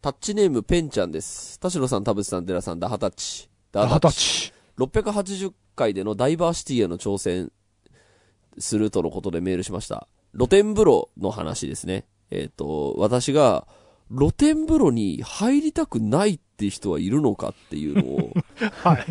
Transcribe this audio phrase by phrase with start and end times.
[0.00, 1.58] タッチネームペンちゃんです。
[1.58, 3.48] 田代さん、田淵さん、寺さん、ダハタッチ。
[3.72, 4.52] ダ二十歳。
[4.78, 7.50] 680回でのダイバーシティへの挑戦
[8.58, 10.06] するとのことでメールしました。
[10.34, 12.06] 露天風呂の話ですね。
[12.30, 13.66] えっ、と、私が
[14.16, 18.32] 露天風呂に入りたくないって人はいるのかっていうのを
[18.84, 19.04] はい。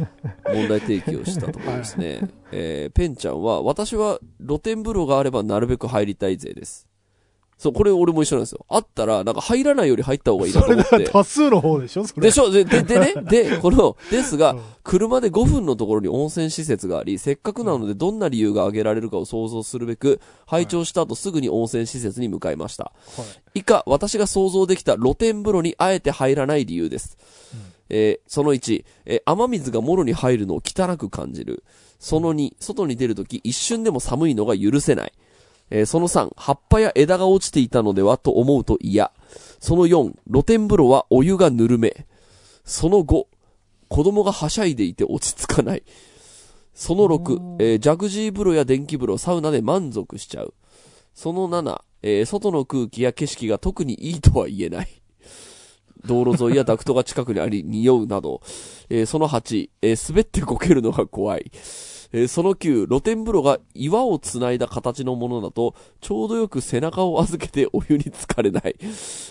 [0.56, 2.30] 問題提起をしたところですね。
[2.54, 6.87] えーペンちゃんは、私は露天風呂があればなるべく入りたい勢です。
[7.58, 8.66] そう、これ俺も一緒なんですよ。
[8.70, 11.04] あったら、なんか入らないより入った方がいいなと思って。
[11.05, 12.22] 多数の方でしょそれ。
[12.22, 22.91] でしょで、で、でね、 で、この、ですがうん、車で5分のところに温泉施設があり、せっかくなのでどんな理由が挙げられるかを想像するべく、拝聴した後すぐに温泉施設に向かいました。
[23.16, 23.23] は
[23.55, 23.59] い。
[23.59, 27.17] 以下、私が想像できた露天風呂にあえて入らない理由です。
[27.89, 31.64] えーその1、えー雨水がもろに入るのを汚く感じる。
[32.00, 35.14] その2、外に出るとき一瞬でも寒いのが許せない。
[35.70, 39.12] えーその3、葉っぱや枝が落ちていたのではと思うと嫌。
[39.59, 42.05] その4、露天風呂はお湯がぬるめ。
[42.63, 43.25] その5、
[43.89, 45.83] 子供がはしゃいでいて落ち着かない。
[46.73, 50.53] その6、えージャグジー風呂や電気風呂、サウナで満足しちゃう。
[51.14, 54.88] その7、えー外の空気や景色が特にいいとは言えない。
[56.05, 58.42] 道路沿いやダクトが近くにあり、匂うなど。
[58.89, 61.52] えーその8、えー滑ってこけるのが怖い。
[62.11, 68.75] えーその9、露天風呂が岩を繋いだ形のものだと、ちょうどよく背中を預けてお湯に浸かれない。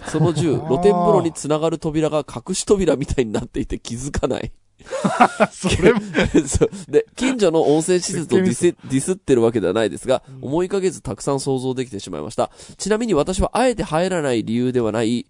[0.09, 4.53] その10、露天風呂に繋がる扉が隠し扉みたいになっていて気づかない。
[5.51, 5.93] それ
[6.89, 12.51] で、近所の温泉施設をディスディスってるわけではないですが、思いかけずたくさん想像できてしまいました。
[12.77, 15.27] ちなみに私はあえて入らない理由ではない、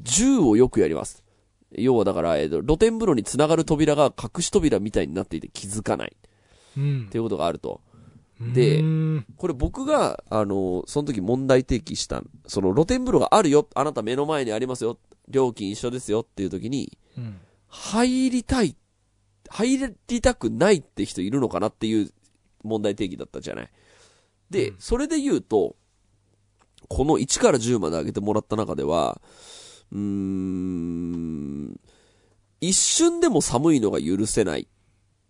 [0.00, 1.24] 銃をよくやります。
[1.72, 6.16] 要はだから、えーと露天風呂に繋がる扉が隠し扉みたいになっていて気づかない
[6.76, 7.06] うん。
[7.06, 7.80] っていうことがあると。
[8.38, 8.82] で
[9.38, 17.38] これ僕が、あの、その時問題提起した、その露天風呂があるよ、あなた目の前にありますよ、料金一緒ですよっていう時に、うん。
[17.68, 18.76] 入りたい、
[19.48, 22.10] 入りたくないって人いるのかなっていう
[22.62, 23.70] 問題定義だったじゃない。
[24.50, 24.76] で、うん。
[24.78, 25.76] それで言うと、
[26.88, 29.18] この1から10まで上げてもらった中では、
[29.92, 31.80] うーん、
[32.60, 34.66] 一瞬でも寒いのが許せないっ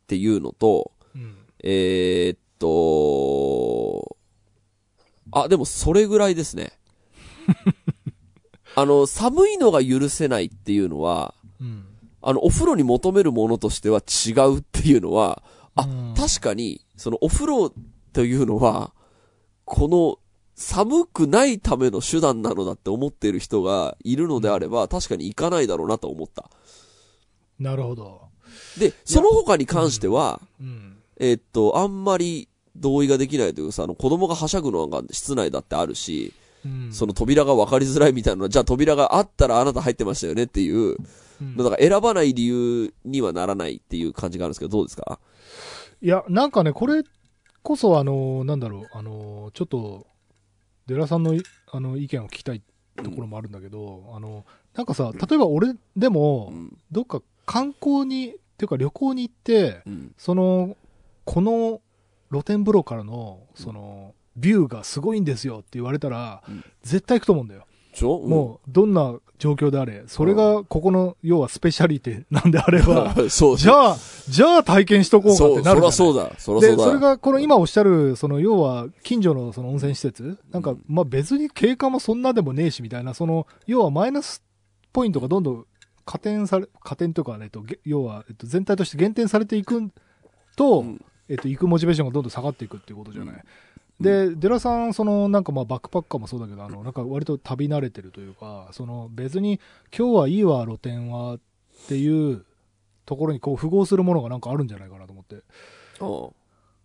[0.08, 4.16] ていうのと、うんえーっと、
[5.32, 6.72] あ、でもそれぐらいですね。
[8.74, 11.84] あの、寒いのが許せないっていうのは、うん
[12.22, 15.42] あの、お風呂に求めるものとしては違うっていうのは、
[15.76, 17.72] あうん確かに、そのお風呂
[18.12, 18.92] というのは、
[19.64, 20.18] この、
[20.58, 26.50] 寒くないための手段なのだって思っている人がいるのであれば、確かに行かないだろうなと思った。
[27.58, 28.22] なるほど。
[28.78, 30.96] で、その他に関しては、うん。
[31.18, 36.32] えっと、あんまり同意ができないというかさ、あの、子供がはしゃぐのが室内だってあるし、
[36.64, 40.96] うんその扉が分かりづらいみたいなのは、じゃあ扉があったらあなた入ってましたよねっていう、
[41.40, 45.20] うんだから選ばない理由にはならないっていう感じがあるんですけど、どうですか？
[46.00, 47.02] いや、なんかね、これ
[47.62, 50.06] こそ、あの、なんだろう、あの、ちょっと、
[50.86, 52.62] デラさんのいあの意見を聞きたい
[53.02, 54.44] ところもあるんだけど、あの、
[54.74, 56.78] なんかさ、例えば俺でもう、ん。
[56.90, 60.14] どっか観光に、っていうか旅行に行って、うん。
[60.16, 60.76] その、
[61.26, 61.82] この
[62.30, 66.64] 露天風呂からの、その、ビューがすごいんですよって言われたら、うん。
[66.82, 67.66] 絶対行くと思うんだよ。
[67.92, 73.30] ちょもう、どんな状況であれ、それがここの、要はスペシャリティなんであれば、うん。
[73.30, 73.96] そうじゃあ、
[74.28, 75.92] じゃあ体験しとこうかそう、ってなるじゃない。
[75.92, 76.32] そらそうだ。
[76.38, 76.84] そらで、そうだ。
[76.84, 80.38] それが、この今おっしゃる、その、要は、近所のその温泉施設。
[80.52, 84.42] なんか、まあ別に経過もそんなでもねえし、みたいな、その、要はマイナス
[84.92, 85.66] ポイントがどんどん
[86.04, 89.90] 加点され、加点というかね、と、げ要は、えっと、全体として減点されていく
[90.54, 93.42] と、うんえっと、行くモチベーションがどんどん下がっていくっていうことじゃない。
[94.00, 99.58] で、デラさん、その、なんかまあバックパッカーもそうだけど、あの、なんか割と旅慣れてるというか、その、別に、
[99.96, 101.38] 今日はいいわ、露店は、っ
[101.88, 102.44] ていう
[103.06, 105.36] ところにこう、符合するものがなんかあるんじゃないかなと思って。
[105.36, 106.02] ああ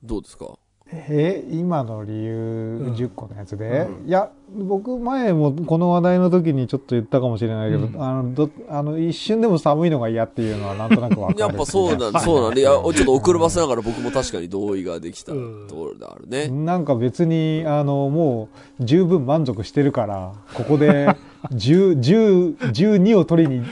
[0.03, 0.57] どうですか？
[0.93, 2.33] え今の理由
[2.81, 4.07] うん10個のやつで、うん。
[4.07, 8.03] いや僕前もこの話題の時にちょっと言ったかもしれないけど、うん。
[8.03, 15.37] あのどあの一瞬でも寒いのが嫌っていうのはなんとなくわかるやっぱそうなん、そうなんで、いや、ちょっと遅ればせながら僕も確かに同意ができたと
[15.75, 16.49] ころであるね。
[16.49, 18.49] なんか別にあのも
[18.79, 21.15] う十分満足してるからここで
[21.53, 23.65] 10 10 12を取りに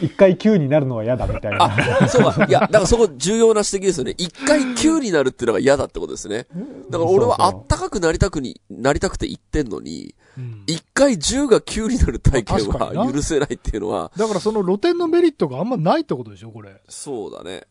[0.00, 2.46] 1回9になるのは嫌だみたいなあ、そうか。
[2.46, 4.14] いや、だからそこ重要な指摘ですよね。
[4.18, 6.46] 一回9になるっていうのが嫌だってことですね。
[6.90, 16.80] だから俺はあったかくなりたくに、なりたくて言ってんのに、うん一回10が9になる体験は許せないっていうのは、だからその露店のメリットがあんまないってことでしょこれ。
[16.88, 17.66] そうだね。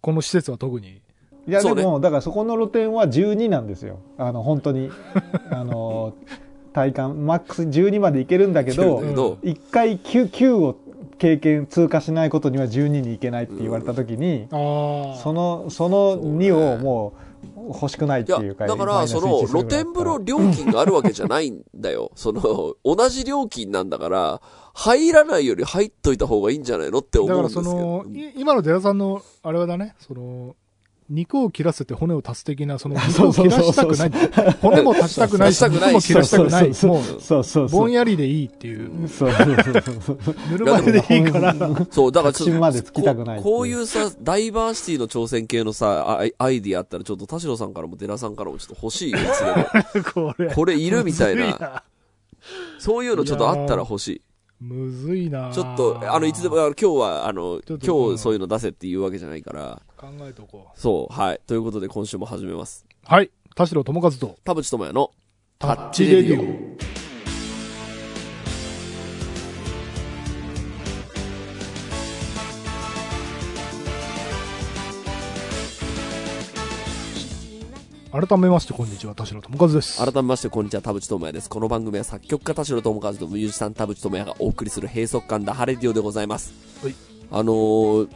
[0.00, 1.00] この施設は特に。
[1.48, 4.90] いやそうねでもだからそこの露店は12なんですよあの本当に
[5.50, 6.14] あの
[6.72, 10.76] 体感マックス12までいけるんだけどけど、1回 9, 9を
[11.18, 15.16] 経験通過しないことには12に行けないって言われた時に、ああ。
[15.18, 17.26] そのその2をもう
[17.68, 22.10] 欲しくないっていうかだから、その、露天風呂料金があるわけじゃないんだよ。
[22.16, 24.40] その、同じ料金なんだから、
[24.74, 27.70] 入らないより入っといた方がいいんじゃないのって思だうんですけど。
[27.70, 30.54] からその、い今の寺さんの、あれはだね、その、
[31.08, 34.10] 肉を切らせて骨を足す的な、その、 肉を切らしたくない。
[34.60, 36.74] 骨も足したくないし、足したくない肉も切らしたくない。
[36.74, 39.08] そうもう、そうそうそうぼんやりでいいっていう。
[39.08, 39.92] そうそうそう
[40.24, 41.54] そうぬるま湯でいいから。
[41.90, 49.14] そう、だからちょっと核心までつきたくないここういうさ、ダイバーシティの挑戦系のさ、アイアイディアあったら、ちょっと田代さんからも寺さんからもちょっと欲しい
[50.12, 50.54] これ。
[50.54, 51.82] これいるみたいな。
[52.78, 54.22] そういうのちょっとあったら欲しい。
[54.60, 60.80] むずいなちょっと、あの、いつでも、あの今日は、あの、今日そういうの出せっていうわけじゃないから、考えとこう。
[60.80, 61.40] そう、はい。
[61.46, 62.86] ということで今週も始めます。
[63.04, 63.30] はい。
[63.54, 65.10] 田代智和と、田淵智也の
[65.58, 67.05] タッチレディオ。
[78.18, 79.14] 改めまして、こんにちは。
[79.14, 80.02] 田代智和です。
[80.02, 81.50] 改めまして、こんにちは、田淵智也です。
[81.50, 86.54] この番組は作曲家田代智和とミュージシャン田淵智也がお送りする閉塞感ダハレディオでございます。
[86.82, 86.94] はい
[87.30, 88.08] あのー、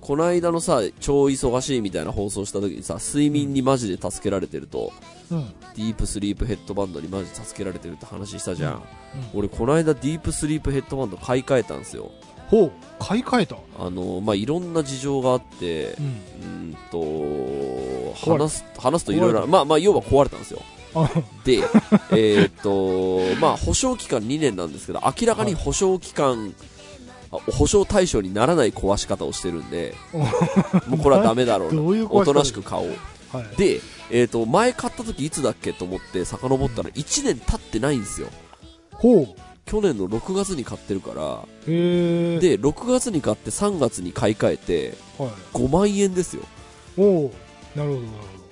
[0.00, 4.92] この間のさ、超忙しいみたいな放送した時にさ、睡眠にマジで助けられてると、
[5.30, 5.46] うん。
[5.76, 8.72] ディープスリープヘッドバンドにマジで助けられてるって話したじゃん。
[8.74, 8.80] うん
[9.34, 12.10] 俺、この間ディープスリープヘッドバンド買い替えたんですよ。
[12.52, 12.72] ほう。
[13.00, 13.56] 買い替えた。
[13.78, 16.04] あのー、まあ、いろんな事情があってう、ん。
[16.04, 20.60] うーんと、話す、話すといろいろ、まあまあ、要は壊れたんですよ。
[20.94, 21.10] あ
[21.46, 21.60] で、
[22.12, 26.54] えーっと、まあ、保証期間2年なんですけど、明らかに保証期間、
[27.32, 29.94] あ保証対象にならない壊し方をしてるんで、
[30.86, 31.80] もうこれはダメだろうな。
[32.12, 32.88] おとなしく買おう。
[33.32, 33.56] はい。
[33.56, 38.28] で、えーっと、前買った時いつだっけと思って遡ったら1年経ってないんですよ。
[38.92, 39.51] ほう。
[39.64, 45.30] 去年の6月に買ってるから、へえ。、で、6月に買って3月に買い替えて、はい。
[45.54, 46.42] 5万円ですよ。
[46.96, 47.30] おう。
[47.76, 48.42] なるほど、なるほど。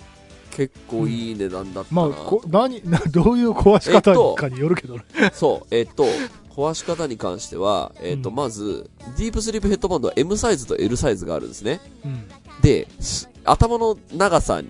[0.51, 2.09] 結構いい値段だったな。
[2.09, 5.05] まあ、こ何、などういう壊し方かによるけどね。
[5.33, 6.05] そう、えっと、
[6.51, 11.81] 壊し方に関しては、えっと、うんまず、ディープスリープヘッドバンドは M サイズと L サイズがあるんですね。
[12.05, 12.29] うん。
[12.61, 14.63] で、す頭の長さ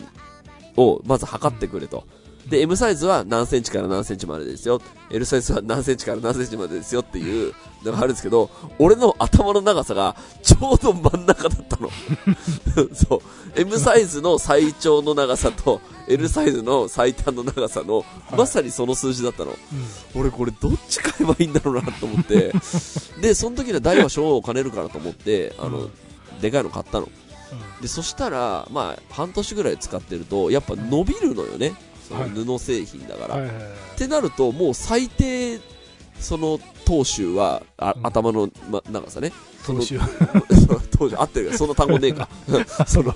[0.77, 2.05] をまず測ってくれと。
[2.49, 4.81] で、M サイズは何センチから何センチまでですよ。
[5.11, 7.55] L サイズは何センチから何センチまでですよっていう
[7.85, 11.91] のがあるんですけど、俺の頭の長さがちょうど真ん中だったの。
[12.95, 13.21] そう。
[13.61, 18.05] M サイズの最長の長さと L サイズの最短の長さの、
[18.37, 19.57] まさにその数字だったの。
[20.15, 22.53] 俺これどっち買えばいいんだろうなと思って、
[23.21, 25.91] で、その時には大は小を兼ねるからと思って、あの、うん
[26.41, 27.09] でかいの買ったの。
[27.81, 31.73] で、そしたら、まあ、半年ぐらい使ってると、やっぱ伸びるのよね。
[32.11, 33.35] そのはい布製品だから。
[33.37, 33.65] はいはいはい。
[33.65, 35.59] ってなると、もう最低、
[36.19, 39.33] その、当州は、あうん頭の、ま、長さね。
[39.65, 42.29] その、投資その当州、合ってるから、その単語ねえか。
[42.87, 43.13] その、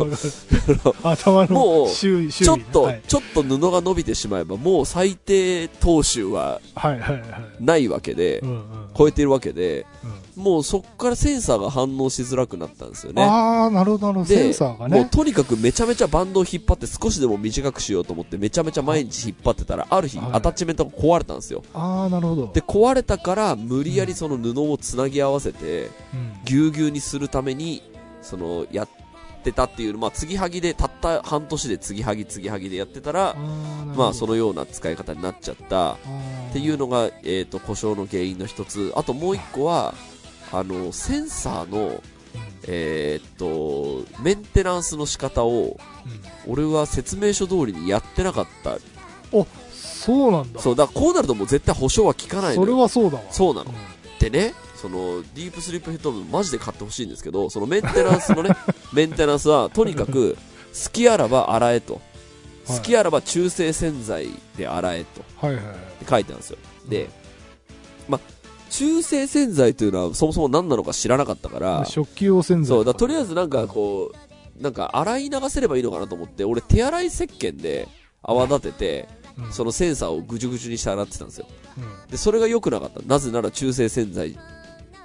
[1.02, 7.25] 頭もうの周囲、周囲ねちょっと、はいちょっと布が伸びてしまえば、もう最低当州ははいはいはい。
[7.61, 8.64] ないわけでう、んうん。
[8.96, 10.04] 超えてるわけで、うん
[10.37, 13.23] もうそっからセンサーが反応しづらくなったんですよね。
[13.23, 14.29] ああ、なるほど、なるほど。
[14.29, 15.01] でセンサーがね。
[15.01, 21.63] もうとにかくめちゃめちゃバンドを引っ張って少しでも短くしようと思ってめちゃめちゃ毎日引っ張ってたらある日はいアタッチメントが壊れたんですよ。
[21.73, 22.51] ああ、なるほど。
[22.53, 27.82] で、壊れたから無理やりその布をつなぎ合わせてうんぎゅうぎゅうにするために
[28.23, 28.89] そのやっ
[29.43, 33.35] てたっていう、まあ継ぎはぎでたった半年で継ぎはぎ継ぎはぎでやってたら、
[33.94, 35.97] まあその、のような使い方になっちゃったっ
[36.53, 38.93] ていうのが、えっと故障の原因の一つ。
[38.97, 39.94] あともう一個は、
[40.58, 42.03] あの、センサーの、
[42.67, 45.79] えーっと、メンテナンスの仕方を、
[46.46, 48.79] 俺は説明書通りにやってなかった。
[49.32, 50.61] お、そうなんだ。
[50.61, 52.79] そう、だからこうなるともう絶対保証は効かないのそれよ。
[52.79, 53.25] はそうだわ。
[53.31, 53.75] そうなのん。
[54.19, 58.51] でね、その、ディープスリープヘッドマジで買ってほしいんですけど、そのメンテナンスのね、
[58.93, 60.37] メンテナンスは、とにかく、
[60.84, 62.01] 好きあらば洗えと。
[62.67, 65.46] 好きあらば中性洗剤で洗えと。
[65.46, 65.58] はい
[66.08, 66.58] 書いてあるんですよ。
[66.89, 67.08] で、
[68.08, 68.33] まあ、
[68.77, 72.67] 中性洗剤というのはそもそも何なのか知らなかったから、食器用洗剤。
[72.67, 77.87] そう、だとりあえずなんかこう、なんか洗い流せればいいのかなと思って、俺手洗い石鹸で
[78.21, 81.47] 泡立てて、うん、そのセンサーをぐじゅぐじゅにして洗ってたんですよ。
[81.79, 83.01] うんで、それが良くなかった。
[83.07, 84.37] なぜなら中性洗剤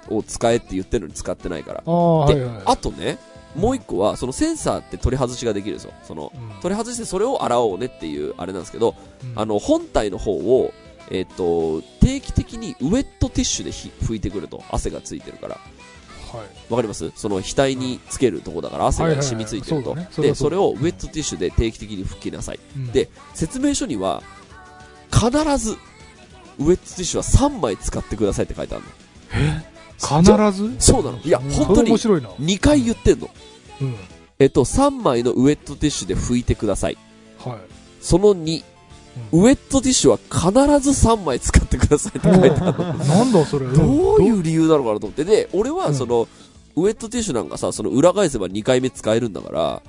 [0.08, 1.82] を使えって言ってるのに使ってないから。
[1.86, 2.62] あはいはい。
[2.64, 3.18] あとね、
[3.54, 5.92] もう一個は、そのセンサーって取り外しができるんですよ。
[6.02, 10.72] その、うん取り外してそれを洗おうねっていうあれなんですけど、うんあの、本体の方を、
[11.10, 14.62] えっ、と、定期的にウェットティッシュでひ拭いてくると。
[14.70, 15.54] 汗がついてるから。
[15.56, 16.72] はい。
[16.72, 17.10] わかります？
[17.16, 22.60] その額につけるとこだから汗が染みついてるとはいはいはいそで、はそれをウェットティッシュで定期的に拭きなさい。
[22.76, 24.22] うんで、説明書には、
[25.12, 25.76] 必ず、
[26.58, 28.90] ウェットティッシュは3枚使ってくださいって書いてあるの。
[30.52, 30.74] 必ず？
[30.78, 31.18] そうなの。
[31.18, 32.28] いや、うん本当にそれ面白いな。
[32.30, 33.28] 2回言ってんの。
[33.80, 33.96] うん。
[34.38, 36.96] えっと、3枚のウェットティッシュで拭いてください。
[37.44, 37.58] はい。
[38.00, 38.62] その2、
[39.32, 42.94] ウェットティッシュは必ず3枚使ってくださいって書いてあるの。
[42.94, 43.66] なんだそれ。
[43.66, 45.24] どういう理由なのかなと思って。
[45.24, 46.28] で、俺はうんその、
[46.76, 49.82] ウェットティッシュなんかさ、その裏返せば2回目使えるんだから、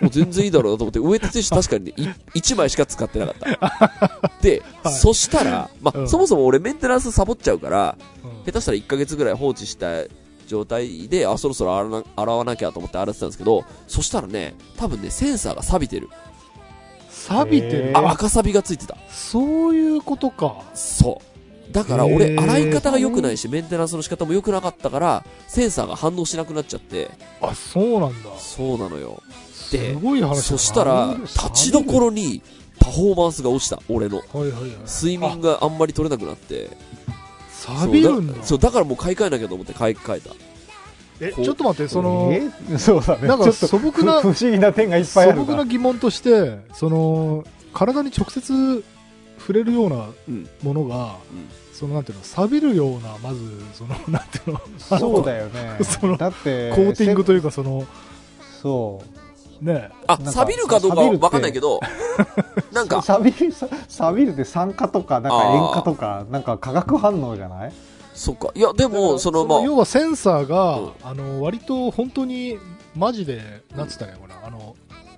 [0.00, 4.30] もう全然いいだろうなと思って、ウェットティッシュ確かにね、1枚しか使ってなかった。
[4.40, 10.04] で、はいそしたら、まあ、うんそもそも俺メンテナンスサボっちゃうから、うん下手したら1ヶ月ぐらい放置した
[10.46, 16.08] 状態で、あ、そろそろ洗わなきゃと思って洗ってたんですけど、そしたらね、多分ね、センサーが錆びてる。
[17.30, 17.92] 錆びてるえ。
[17.92, 18.96] ーあ、赤錆びがついてた。
[19.08, 20.62] そういうことか。
[20.74, 21.20] そ
[21.68, 21.72] う。
[21.72, 27.10] だからへ俺、ー洗い方が良くないし、メンテナンスの仕方も良くなかったから、センサーが反応しなくなっちゃって、
[27.40, 28.30] あ、そうなんだ。
[28.38, 29.22] そうなのよ。
[29.70, 32.42] ですごい話そしたら、立ちどころに
[32.80, 34.16] パフォーマンスが落ちた、俺の。
[34.18, 34.70] はいはいはい。
[34.86, 36.70] 睡眠があんまり取れなくなって。
[37.52, 38.42] 錆びるんだ。
[38.42, 40.34] そう、だからもう買い替えなきゃと思って買い替えた。
[41.20, 42.50] え、ちょっと待って、その、え？
[42.78, 43.28] そうだね。
[43.28, 48.84] なんかちょっと素朴なふ 不思議な点がいっぱいある素朴な疑問として、その、体に直接
[49.38, 50.48] 触れるようなうん。
[50.62, 50.96] ものが、
[51.32, 51.48] うん。
[51.72, 53.40] そのなんていうの、錆びるような、まず、
[53.74, 54.60] その、 なんていうの、
[54.98, 55.78] そうだよね。
[55.82, 56.16] その。
[56.16, 57.84] だって、コーティングというか、その、
[58.62, 59.02] そ
[59.62, 59.64] う。
[59.64, 61.24] ね、あ、なんか錆びるかどうか錆びるって。
[61.24, 61.80] わかんないけど、
[62.72, 67.72] なんか、錆びる、さ錆びるって酸化とか、なんか塩化とか、なんか化学反応じゃない？
[68.20, 68.50] そっか。
[68.54, 72.58] いや、でも、その、まあ、要はセンサーが、うんあの、割と本当に、
[72.94, 74.76] マジで、なんつったらいいのかな、あの、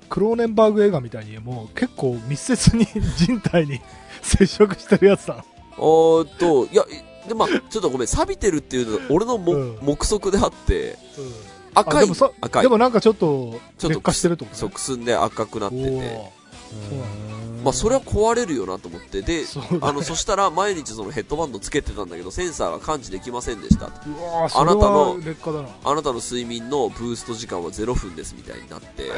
[0.09, 2.87] クローネンバーグ映画みたいに、もう結構密接に
[3.19, 3.81] 人体に
[4.23, 5.45] 接触してるやつだ。
[5.79, 6.85] おーっと、いや、
[7.27, 12.69] で、まあ、ちょっとごめん、錆びてるっていうのは、俺のも、うん目測であって、うん赤いあでもさ、赤いで。
[12.69, 16.42] もなんかちょっと、ちょっと劣化してるってことそう、くすんで赤くなってて。
[17.63, 19.23] まあ、それは壊れるよなと思って。
[19.23, 23.87] で、そあの、そしたら、毎日そのヘッドバンドつけてたんだけど、センサーが感知できませんでした。
[23.87, 25.17] あなたの。
[25.85, 29.11] あなたの睡眠のブースト時間は0分ですみたいになって、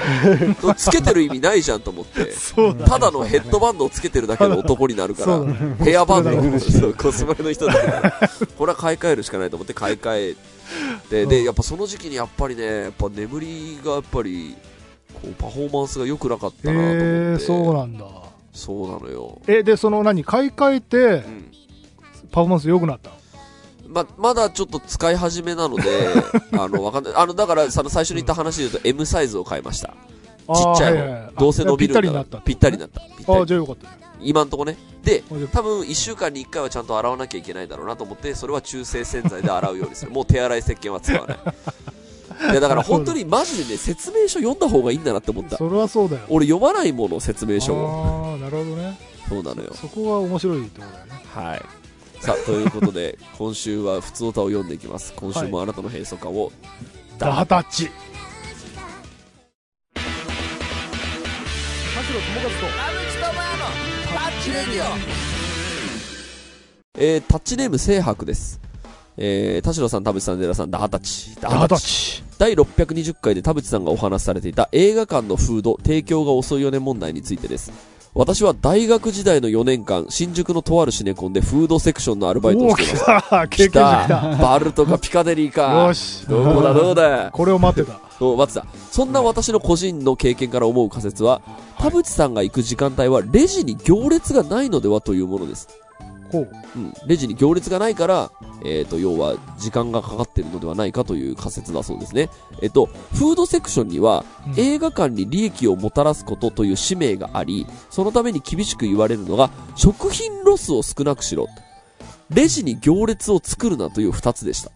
[0.76, 2.86] つけてる意味ないじゃんと思って、 そうだ。
[2.86, 5.76] ただのヘッドバンドをつけてるだけの男になるからね。
[5.82, 10.34] ヘアバンドコスプレの人だから、これは買い替えるしかないと思って買い替え
[11.08, 14.54] て、うんで、やっぱその時期にやっぱりね、やっぱ眠りがやっぱり、
[15.24, 16.98] こう、パフォーマンスが良くなかったなと思って。
[16.98, 17.00] へ
[17.34, 18.04] え、そうなんだ。
[18.52, 19.40] そうなのよ。
[19.46, 21.50] え、で、その何、買い替えてう、ん。
[22.30, 23.10] パフォーマンス良くなった？
[23.88, 25.82] ま、まだちょっと使い始めなので、
[26.58, 27.12] あの、わかんない。
[27.16, 29.88] あの、だから、その最初に言った話で言うと、M サイズを買いました。
[29.88, 29.90] ち
[30.60, 31.00] っちゃいの。
[31.00, 33.00] はいはいはいどうせ伸びるんだぴったりになったぴったりになった。
[33.32, 33.46] あ。
[33.46, 33.98] じゃあよかったね。
[34.20, 34.76] 今んとこね。
[35.02, 40.10] で、多分1週間に1回はちゃんと洗わなきゃいけないだろうなと思って、それは中性洗剤で洗うようにする。
[40.12, 41.38] もう手洗い石鹸は使わない。
[42.50, 45.56] いや、だから本当にマジでね、説明書読んだ方がいいんだなって思った。
[45.56, 46.22] それはそうだよ。
[46.28, 48.34] 俺読まないもの、説明書を。
[48.34, 48.98] ああ、なるほどね。
[49.28, 49.72] そうなのよ。
[49.74, 51.12] そこが面白いってことだよね。
[51.32, 51.62] はい。
[52.20, 55.12] さあ、ということで、 今週は普通歌を読んでいきます。
[55.16, 56.50] 今週もあなたの閉塞感を、
[57.18, 57.90] ダハタッチ。
[59.94, 60.10] 田代
[62.12, 62.94] 友和と
[66.96, 68.60] えー、タッチネーム清白です。
[69.16, 71.36] えー、田代さん、田淵さん、寺さん、ダハタッチ。
[71.36, 72.22] ダダハタッチ。
[72.38, 77.72] 第620回で田淵さんがお話しされていた映画館のフード提供が遅いよね問題についてです。
[78.14, 83.28] 私は大学時代の4年間、新宿のとあるシネコンでフードセクションのアルバイトをしてます。
[83.28, 84.36] た来た。
[84.40, 85.86] バルとかピカデリーか。
[85.86, 86.24] よし。
[86.28, 87.98] どこだどうだ これを待ってた。
[88.16, 88.66] そう、待ってた。
[88.92, 91.42] そんな私の個人の経験から思う仮説は、
[91.76, 95.68] 田淵さんが行く時間帯はレジに行列がないのではというものです。
[96.30, 96.48] ほう。
[96.76, 96.92] うん。
[97.06, 98.32] レジに行列がないから、
[98.64, 102.30] えっ、と、要は時間がかかっているのではないかという仮説だそうですね。
[102.62, 111.48] えっ、と、フードセクションには、うん映画館に利益をもたらすことという使命があり、そのために厳しく言われるのが、食品ロスを少なくしろ。
[112.30, 114.70] レジに行列を作るなという二つでした。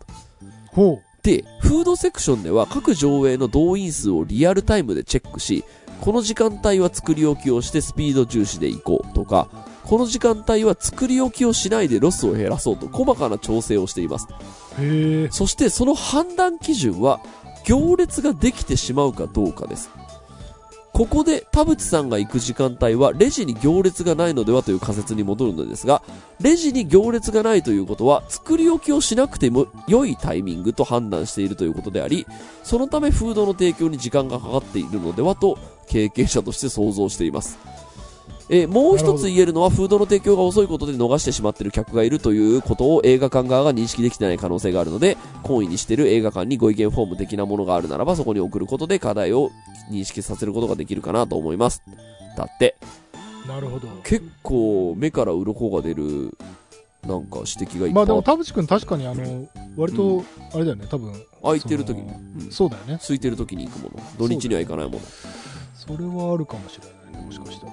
[0.72, 5.64] ほで、フードセクションでは各上映の動員数をリアルタイムでチェックし、
[6.00, 9.48] この時間帯は作り置きをしてスピード重視で行こうとか、
[9.88, 14.28] この時間帯は作り置きをしないでロスを減らそうと細かな調整をしています。
[14.78, 14.82] う。
[14.82, 15.28] へえ。
[15.30, 17.20] そしてその判断基準は
[17.64, 19.90] 行列ができてしまうかどうかです。
[20.92, 26.02] ここで田淵さんが行く時間帯はレジに行列がないのではという仮説に戻るのですが、
[26.40, 32.26] レジに行列がないということは作り置きをしなくても良いタイミングと判断しているということであり、
[32.62, 37.58] そのためフードの提供に時間がかかっているのではと経験者として想像しています。
[38.50, 49.50] えーもう一つ言えるのはフードの提供が遅いことで逃してしまっている客がいるということを映画館側が認識できてない可能性があるので、懇意にしている映画館にご意見フォーム的なものがあるならばそこに送ることで課題を
[49.90, 51.82] 認識させることができるかなと思います。
[52.36, 52.76] だって、
[53.46, 53.88] なるほど。
[54.02, 56.36] 結構目から鱗が出る
[57.06, 57.90] なんか指摘がい。
[57.90, 60.24] っまあでもぱい田淵君確かにあの割と
[60.54, 61.12] あれだよね多分。
[61.42, 62.50] 空いてる時に、うん。
[62.50, 62.94] そうだよね。
[62.94, 64.02] 空いてる時に行くもの。
[64.18, 65.00] 土日には行かないもの。
[65.74, 67.72] それはあるかもしれないねもしかしたら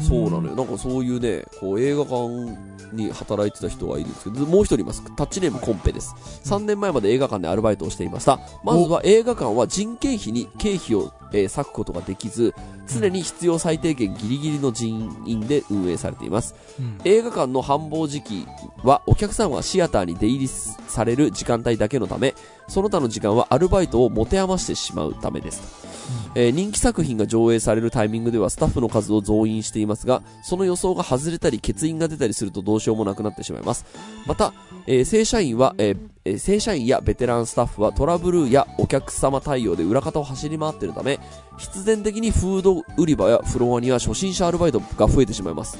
[0.00, 0.54] そうなのよ。
[0.54, 5.02] なんかそういうねこう映画館に働いてた人がいるんですけどもう一人います。
[5.16, 6.14] タッチネームコンペです。
[6.44, 8.40] 3年前まで映画館でアルバイトをしていました。
[8.64, 12.54] まずは映画館は人件費に経費を、えー割くことができず
[12.86, 14.88] 常に必要最低限ギリギリの人
[15.26, 16.54] 員で運営されています。
[16.78, 16.98] うん。
[17.04, 18.46] 映画館の繁忙時期
[18.82, 22.34] はお客さんはシアターに出入りされる時間帯だけのため
[22.68, 25.88] その他の時間はアルバイトを持て余してしまうためですと、
[26.34, 33.84] えー人気作品が上映されるタイミングではスタッフの数を増員していますがその予想が外れたり欠員が出たりするとどうしようもなくなってしまいます。
[34.26, 34.52] また、
[34.86, 41.20] えー正社員は、えー正社員やベテランスタッフはトラブルやお客様対応で裏方を走り回っているため
[41.56, 45.78] 必然的にフード売り場やフロアには初心者アルバイトが増えてしまいます。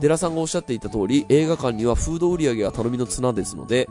[0.00, 3.88] 寺さんがおっしゃっていた通り映画館にはフード売り上げが頼みの綱ですので、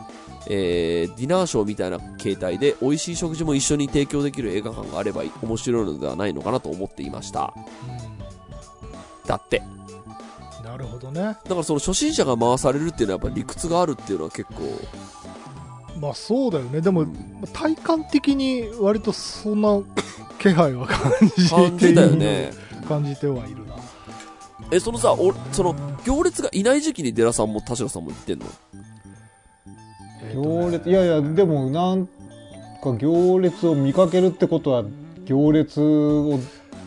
[0.48, 7.53] えーディナーショーみたいな形態で美味しい食事も一緒に提供できる映画館があれば面白いのではないのかなと思っていました。
[9.25, 9.62] だって。
[9.79, 9.86] うん
[10.75, 11.22] なるほどね。
[11.22, 14.63] だからその初心者が回されるっていうのはやっぱ理屈があるっていうのは結構。
[16.01, 16.81] まあそうだよね。
[16.81, 17.05] でも
[17.53, 19.79] 体感的に割とそんな
[20.38, 21.95] 気配は感じ感じている。
[21.95, 22.51] だよね。
[22.89, 23.64] 感じてはいる。
[23.64, 23.64] な
[24.71, 28.45] えそのさおその行列がいない時期に寺さんも田代さんも行ってんの？
[30.33, 34.83] 行列いやいやでもなんか行列を見かけるってことは
[35.25, 36.39] 行列を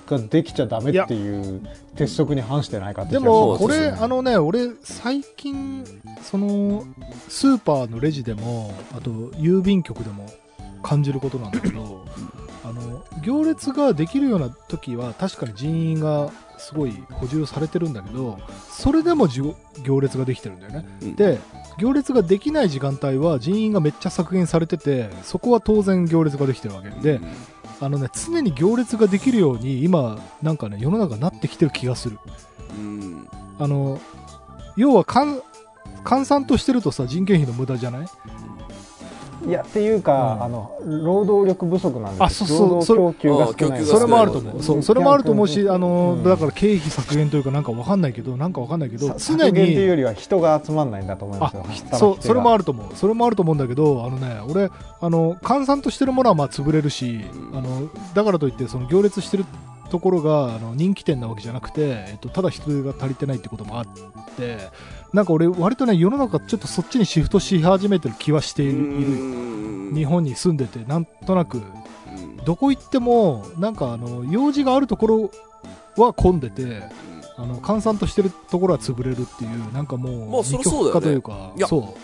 [0.07, 1.61] ができちゃダメっていう
[1.95, 5.85] 鉄則に反してないかってでもこれあのね俺最近
[6.23, 6.85] その
[7.29, 10.27] スーパーのレジでもあと郵便局でも
[10.83, 12.05] 感じることなんだけど
[12.65, 18.39] あの行列ができるような時は確かに人員がすごい補充されてるんだけど
[18.69, 21.17] それでも行列ができてるんだよね、うん。
[21.17, 21.39] で
[21.79, 26.91] 行列ができない時間帯は人員がめっちゃ削減されててそこは当然行列ができてるわけ。
[26.91, 27.21] で、
[27.81, 32.19] あのね常に行列ができるように今なんかね世の中なってきてる気がする。
[32.77, 33.29] うん。
[33.61, 34.01] あの
[34.77, 35.41] 要は換
[36.05, 38.07] 換算としてるとさ人件費の無駄じゃない？
[39.49, 40.43] いやっていうか、うん。
[40.45, 42.23] あの労働力不足なんです。
[42.23, 43.85] あそうそう労働供給が少ない。
[43.85, 44.63] それもあると思う。
[44.63, 51.65] そうそれもあると思うしあの、うんだから経費削減というかなんかわかんないけどなんかわかんないけどさ常削減っていうによりは人が集まんないんだと思いますあよ
[51.99, 52.97] そうそれもあるると思う。
[52.97, 59.45] それもあると思うんだけどあのね俺あの換算としてるものはまあ潰れるし、うんあのだからといってその行列してる
[59.89, 63.87] ところがあの人気店なわけじゃなくて、えっと、ただ人手が足りてないってこともあっ
[64.37, 64.59] て
[65.13, 71.63] なんか俺割とね世の中ちょっとそっちにシフトし始めてる気はしている日本に住んでてなんとなく。
[72.45, 75.31] どこ行ってもなんかあの用事があるところ
[76.03, 76.83] は混んでて
[77.37, 81.95] あの閑散としてるところは潰れるっていうなんかもう二極化というかいやそ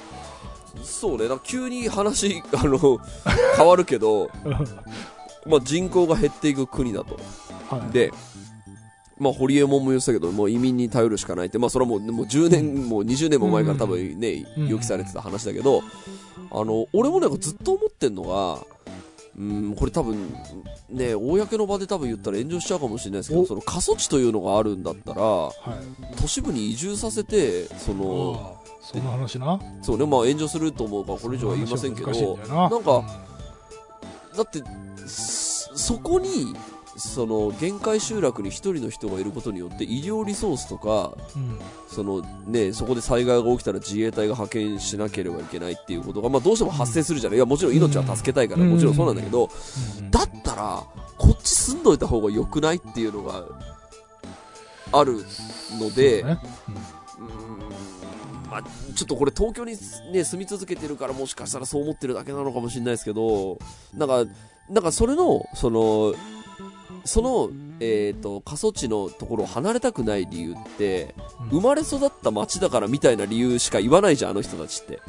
[0.83, 2.79] そうね、急に話、あの、
[3.57, 4.31] 変わるけど、う
[5.47, 7.19] まあ人口が減っていく国だと。
[7.69, 7.93] はい。
[7.93, 8.13] で、
[9.19, 14.69] まあ、堀江門も言ってたけど、もう移民に頼るしかないって、まあ、それはもう、もう10年、もう20年も前から多分ね、うん。
[14.69, 15.83] 予期されてた話だけど、
[16.51, 18.65] あの、俺もなんかずっと思ってんのが、
[19.37, 20.33] うん、これ多分、
[20.91, 23.47] ね、公の場で多分言ったら炎上しちゃうかもしれないですけど、お。
[23.47, 25.53] その過疎地というのがあるんだったら、は
[26.13, 26.17] い。
[26.17, 29.59] 都市部に移住させて、その、その話な。
[29.83, 32.69] そうね、まあ炎上すると思うからこれ以上は言いませんけど、んな。
[32.69, 33.03] なんか
[34.37, 34.63] だって、
[35.07, 36.55] そそこに、
[36.97, 41.59] その限界集落に一人の人がいることによって医療リソースとかうん。
[41.89, 48.71] その、ね、そこで災害が起きたら自衛隊が派遣しなければいけないっていうことが、まあ、どうしても発生するじゃない、いやもちろん命は助けたいから、うん。
[48.71, 49.51] もちろんそうなんだけど、
[49.99, 50.11] うん。
[50.11, 50.85] だったら
[51.19, 53.45] こっち住んどいた方が良くないっていうのが
[54.93, 55.25] ある
[55.81, 56.39] ので、そうね。
[57.19, 57.55] うーん。
[58.51, 58.63] まあ、
[58.95, 59.73] ちょっとこれ東京に、
[60.13, 63.59] ね、住み続けてるからもしかしたらそう思ってるだけなのかもしれないですけど
[63.93, 64.31] なんか
[64.71, 66.15] なんかそれのその
[67.05, 71.15] その、えー、と過疎地のところを離れたくない理由って
[71.51, 71.61] うん。
[71.61, 75.01] 生まれ育った町だからみたいな理由しか言わないじゃんあの人たちって。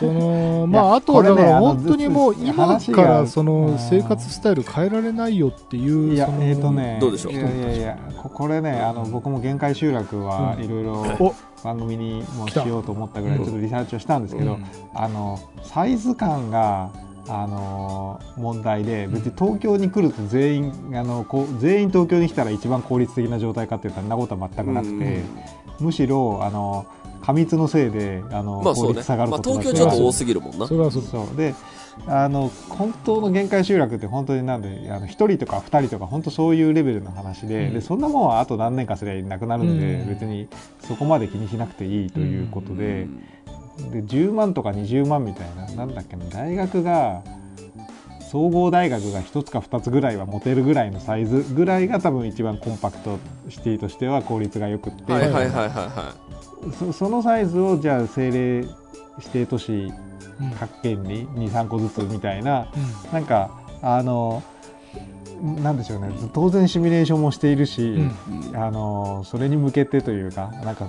[0.00, 3.78] その まああとはだから本当にもうず今からそのうん。
[3.78, 7.32] 生活スタイル変えられないよっていういやえっ、とねどうでしょう？
[7.32, 10.64] いやいやいやここれねあの僕も限界集落はうん。
[10.64, 11.34] いろいろお。
[11.62, 14.64] 番組にもしようと思ったぐらいちょっとリサーチをしたんですけど、うん。
[14.94, 16.90] あのサイズ感が
[17.28, 25.20] あの問題で別に東京に来ると全員あのこう全員東京に来たら一番効率的な状態かっていうとそんなことは全くなくて、
[25.78, 26.86] むしろあの
[27.22, 28.88] 過密のせいであの、効まあね。
[28.88, 30.66] 率下がるまあことが東京ちょっと多すぎるもんな。
[30.66, 30.74] そ。
[30.74, 31.02] れはそう。
[31.02, 31.36] そう。
[31.36, 31.54] で
[32.06, 37.74] あの本当の限界集落って本当になんであの1人とか2人とか本当そういうレベルの話で,、うん。
[37.74, 40.08] でそんなもんはあと何年かすればなくなるので、うん。
[40.08, 40.48] 別に
[40.80, 43.06] そこまで気にしなくていいということで,、
[43.90, 47.22] で10万とか20万みたいななんだっけな大学が
[48.30, 53.18] 総合大学が1つか2つぐらいは持てるぐらいのサイズぐらいが多分一番コンパクト
[53.50, 56.14] シティとしては効率がよくって、はいはいはいはいは
[56.78, 58.66] そそのサイズをじゃあ政令
[59.18, 59.92] 指定都市
[60.40, 63.12] うん各県に23個ずつみたいなうん。
[63.12, 63.50] なんか
[63.82, 64.42] あの
[65.62, 66.08] なんでしょうね。
[66.32, 67.82] 当然シミュレーションもしているし。
[67.82, 68.56] うん。
[68.56, 70.88] あのそれに向けてというかなんか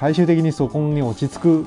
[0.00, 1.66] 最終的にそこに落ち着く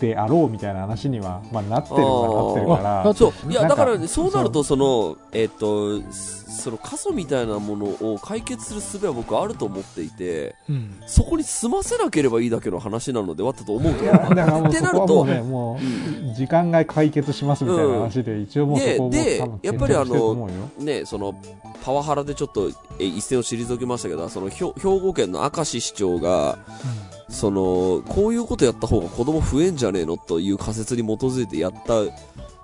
[0.00, 3.08] であろうみたいな話には、まあ、なってるはなってるから。
[3.10, 3.52] あそう。
[3.52, 10.94] いや、だからね、そうなると、その、えっと、その過疎みたいなものを解決する術は僕あると思っていて、うん。
[11.06, 14.04] そこに済ませなければいいだけの話なのではったと思うけど。
[14.04, 15.78] いやだからもうってなるそこはもうと、ねも
[16.32, 20.54] う時間が解決しますみたいな話で、一応もうそこもで多分でやっぱりあの検討してると思うよ。
[20.78, 21.34] ね、その
[21.84, 26.58] パワハラでちょっとえ一線を退けましたけど、その兵兵庫県の明石市長が、
[27.28, 32.04] そのこういうことやった方が子供増えんじゃねえのという仮説に基づいてやった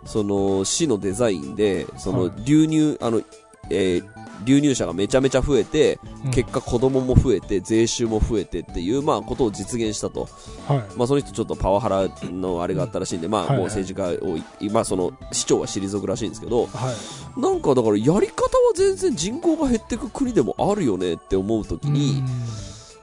[0.07, 2.33] その市のデザインで、そのはい。
[2.45, 3.23] 流入、あの、
[3.71, 6.31] えー流入者がめちゃめちゃ増えて、うん。
[6.31, 10.29] 結果子供も増えて、税収も増えてっていう、まあ、ことを実現したと。
[10.67, 10.79] はい。
[10.97, 13.57] まあ、その人ちょっとパワハラのあれがあったらしいんで、まあ、はい。
[13.57, 16.93] もう政治家を、今、その、市長は退くらしいんですけど、は
[17.39, 17.41] い。
[17.41, 22.23] なんかだからやり方は全然人口が減っていく国でもあるよねって思うときに、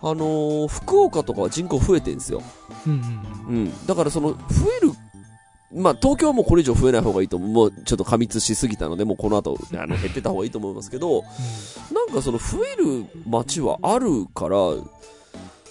[0.01, 2.41] あのー福岡とかは人口増えてるんですよ。
[2.87, 2.93] うん
[3.47, 3.85] うんうん。
[3.85, 4.37] だからその、増
[4.81, 4.91] える、
[5.73, 7.49] まあ東京はもうこれ以上増えない方がいいと思う。
[7.49, 11.23] もうちょっと過密しすぎたので、もうこの後、あの、 減ってた方がいいと思いますけど、
[11.93, 14.57] なんかその増える街はあるから、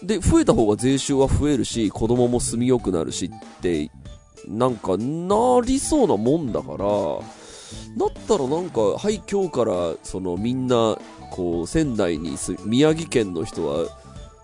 [0.02, 3.90] で、増えた方が税収は増えるし、子供も住みよくなるしって、
[4.48, 10.98] なんかなりそうなもんだから、だったらなんか、はい、今日から、そのみんな、
[11.30, 13.86] こう、仙台にす、宮城県の人は、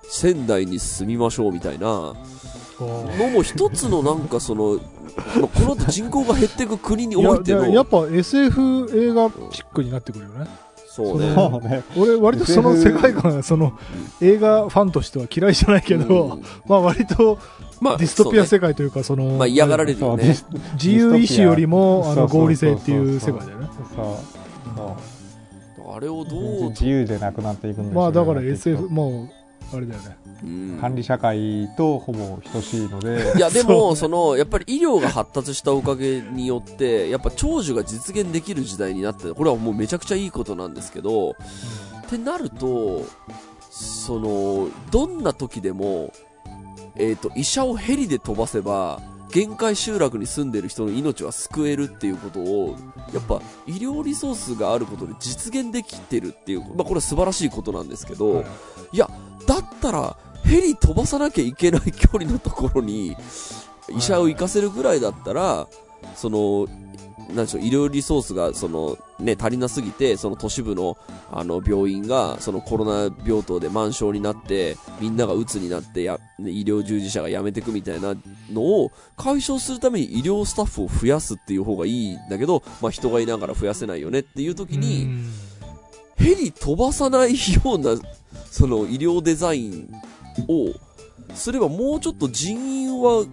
[0.09, 1.89] 仙台に住みましょうみたいな。
[1.89, 3.19] うん。
[3.19, 4.75] のも一つのなんかその、
[5.41, 10.47] まあこの後人口が減っていく国においての、でやっぱ SF 映画チックになってくるよね。
[10.89, 11.35] そうね。
[11.69, 11.83] ね。
[11.97, 13.73] 俺割とその世界観がその
[14.21, 16.43] 映画ファンとしては嫌いじゃないけど、うん。
[16.67, 17.39] まあ割と
[17.81, 20.37] まあディストピア世界というかそのまあ嫌がられるよね。
[20.75, 23.69] 自由意志よりもあの合理性っていう世界だよね。
[23.77, 24.07] そう
[24.77, 27.95] そうあれをどう、自由でなくなっていくんですよね。
[27.95, 29.36] まあだから SF もう
[29.75, 30.17] あれだよね。
[30.43, 30.79] うん。
[30.81, 33.33] 管理社会とほぼ等しいので。
[33.37, 41.35] いや、 でも、そその、やっぱり医療が発達したおかげによって、やっぱ長寿が実現できる時代になって、これはもうめちゃくちゃいいことなんですけど、っ
[42.09, 43.05] てなると、
[43.71, 46.13] その、どんな時でも、
[46.95, 49.01] えっ、と、医者をヘリで飛ばせば、
[49.33, 52.77] 限界集落に住んでる人の命は救えるっていうことを、
[53.13, 58.47] やっぱ医療リソースがあることで実現できてるっていう、まあこれは素晴らしいことなんですけど、はい。
[58.93, 59.11] いや、
[59.47, 63.17] だったら、ヘリ飛ばさなきゃいけない距離のところに、
[63.89, 65.69] 医者を行かせるぐらいだったら、
[66.15, 66.67] その、
[67.35, 70.97] なんでしょう、医療リソースが、その、ね、足りなすぎて、その都市部の、
[71.33, 78.15] あの、病院が、そのコロナ病棟で満床になって、みんなが鬱になって、や、医療従事者が辞めてくみたいな
[78.53, 85.09] のを解消するために医療スタッフを増やすっていう方がいいんだけど、まあ人がいながら増やせないよねっていう時に、
[86.27, 87.95] ヘリ飛ばさないような、
[88.51, 89.93] その医療デザイン
[90.49, 90.75] を
[91.35, 93.25] すればもうちょっと人員は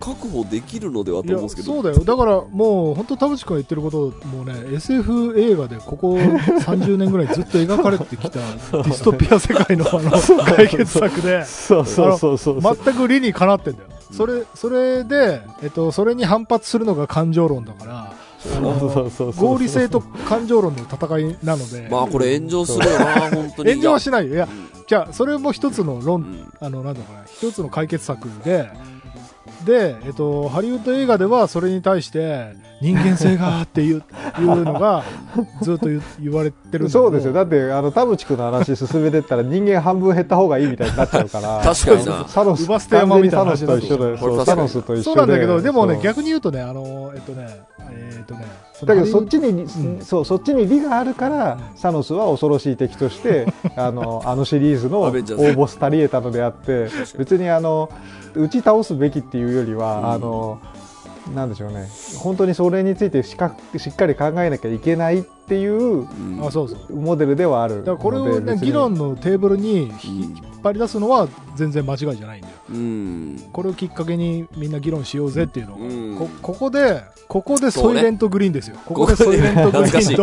[0.00, 1.74] 確保できるのではと思うんですけど。
[1.74, 2.02] そうだよ。
[2.02, 10.10] だからもう本当田淵君が言ってることもうね SF 映画でここ30年ぐらいずっと描かれてきたディストピア世界のあの
[10.44, 12.62] 解決策でそうそうそうそう。
[12.62, 13.88] そう全く理にかなってんだよ。
[14.10, 18.12] それそれで、えっと、それに反発するのが感情論だから
[18.56, 23.70] あのそうそうそうそう合理性と感情論の戦いなので、まあこれ炎上するよな、本当に。
[23.74, 24.34] 炎上はしないよ。
[24.34, 24.84] いやうん。
[24.86, 26.52] じゃあそれも一つの論うん。
[26.60, 27.24] あのなんだろうな。
[27.26, 28.70] 一つの解決策で。
[29.64, 34.02] で、えっと、ハリウッド映画ではそれに対して人間性がっていう
[34.38, 35.04] いうのが
[35.60, 37.32] ずっと言言われてるそうですよ。
[37.32, 41.60] だってあの田淵君の話進めてったら人間半分減った方がいいみたいになっちゃうから。
[41.62, 42.24] 確かにな。
[42.28, 47.60] サノス完全にサノスと一緒でそうサノスと一緒でそうなんだけどでもね逆に言うとねあのえっとね
[47.92, 48.46] えっとね
[48.86, 50.04] だけどそっにちに、うん。
[50.04, 51.76] そうそっちに利があるから、うん。
[51.76, 55.44] サノスは恐ろしい敵として あのあのシリーズのアベンジャーズ。
[55.46, 57.90] 大ボス足り得たのであって別にあの
[58.34, 60.10] 打ち倒すべきっていうよりは、うん。
[60.12, 60.58] あの
[61.34, 61.88] なんでしょうね。
[62.18, 66.06] 本当にそれについてしかしっかり考えなきゃいけないっっていううん。
[66.46, 66.94] あそうそう。
[66.94, 72.54] モデルではあるだからこれを、ね、議論のテーブルにひうん引っ張り出すのは全然間違いじゃないんだよ。
[72.70, 73.42] うん。
[73.52, 76.16] これをきっかけにみんな議論しようぜっていうのが、うん。
[76.16, 78.76] こここでここでソイレントグリーンですよ。
[78.84, 80.22] ここでここでソイレントグリーンと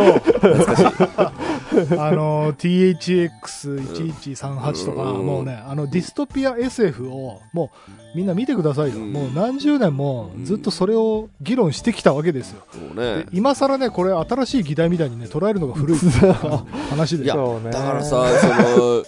[2.01, 5.25] あの THX1138 とか、うん。
[5.25, 7.71] もうねあのディストピア SF をも
[8.15, 9.11] うみんな見てくださいよ、うん。
[9.11, 12.61] もう何十年もずっとそれを議論してきたわけですよ、
[12.93, 13.23] ね。
[13.23, 15.97] で今更ねこれ新しい議題みたいにね捉えるのが古い
[16.89, 17.25] 話で。
[17.25, 17.71] いやそうね。
[17.71, 18.47] だからさそ
[18.79, 19.03] の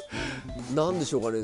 [0.85, 1.39] なんでしょうかね。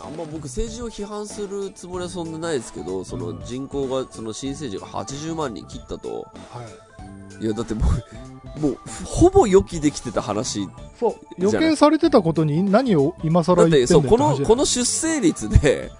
[0.00, 6.26] あんま僕政治を批判するつもりはそんなないですけどその人口がその新生児が80万人切ったと。
[6.50, 6.62] は
[7.40, 7.44] い。
[7.44, 7.82] いやだっても
[8.56, 11.14] うもうほぼ予期できてた話そう。
[11.38, 15.92] 予見されてたことに何を今更言っててんだそうこのこの出生率で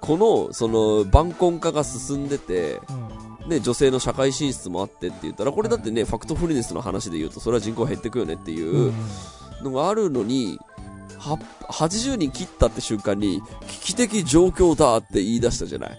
[0.00, 8.92] このその晩婚化が進んでてうんね、女性の社会進出もあってって言ったら、これだってね、ファクトフルネスの話で言うと、それは人口減ってくよねっていう
[9.62, 10.58] のがあるのに、
[11.18, 15.98] は80人切ったって瞬間に、危機的状況だって言い出したじゃない。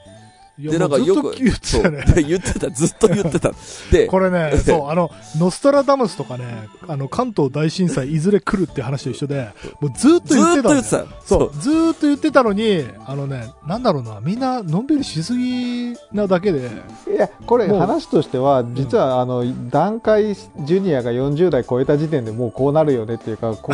[0.58, 2.04] いやで、なんかよく、と言ってたね。
[2.16, 3.52] で言ってた、ずっと言ってた。
[3.92, 9.50] で、これね、そう、あの、ノストラダムスとかね、あの、関東大震災いずれ来るって話と一緒で、
[9.82, 10.82] もうずっとず言ってたんだよ。
[10.82, 11.28] ーっと言ってた。
[11.28, 16.70] そう、ずーっと言ってたのに、あのね、なんだろうな、みんなのんびりしすぎなだけで、
[17.14, 23.72] いやこれ話としては実はあの段階ジュニアが40代超えた時点でもうこうなるよねっていうかこ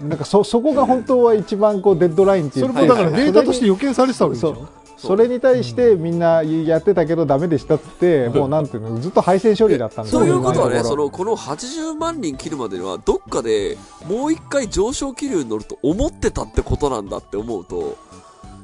[0.06, 4.68] なんかそそこが本当は一番こうデッドラインっていそうれもだからデータとして予見されてたわけでしょ？
[5.00, 17.96] それに対してみんなやってたけどダメでしたってもうなんていうのずっと配線処理だったんですそういうことはね、その、この80万人切るまでには、どっかでもう一回上昇気流に乗ると思ってたってことなんだって思うと、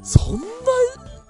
[0.02, 0.40] そんな、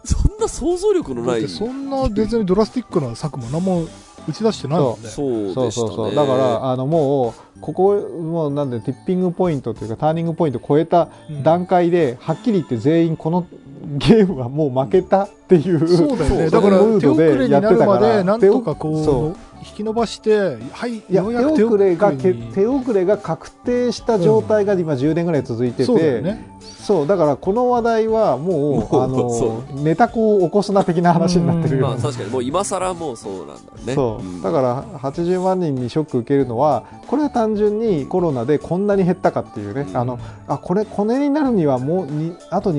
[0.04, 1.48] そんな想像力のない。
[1.48, 3.86] そんな別にドラスティックな策も何も
[4.28, 5.08] 打ち出してないもんね。
[5.08, 5.54] そう。
[5.54, 5.72] そう。
[5.72, 13.46] そうそうだからあのもうここもうなんでティッピングポイントというかターニングポイントを超えたうん段階で、はっきり言って全員この
[13.86, 16.50] ゲームはもう負けたっていうそうだよね。
[16.50, 19.36] だからムード手遅れになるまで、なんとか手こ、そう。
[19.66, 22.52] 引き伸ばして、はい、いやようやく手遅れがけ手遅れに。
[22.52, 26.56] 手遅れが確定した状態が今10年ぐらい続いてて、そうだよね。
[26.60, 33.94] そうだからこの話題はもうもう あのそネタ子を起こすな的な話になってるよ、まあ確かにもう今更もうそうなんだね。
[33.94, 34.40] そう、ん。
[34.40, 42.70] だから80万人にショック受けるのはこれは単純にコロナでこんなに減ったかっていうね、あのあこれこれになるにはもうにあと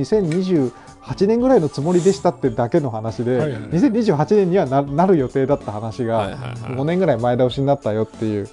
[1.08, 3.62] 2028年ぐらいのつもりでしたってだけの話で、はいはい。
[3.70, 8.50] 2028年にはななる予定だった話がはい5年ぐらい前倒しになったよっていう。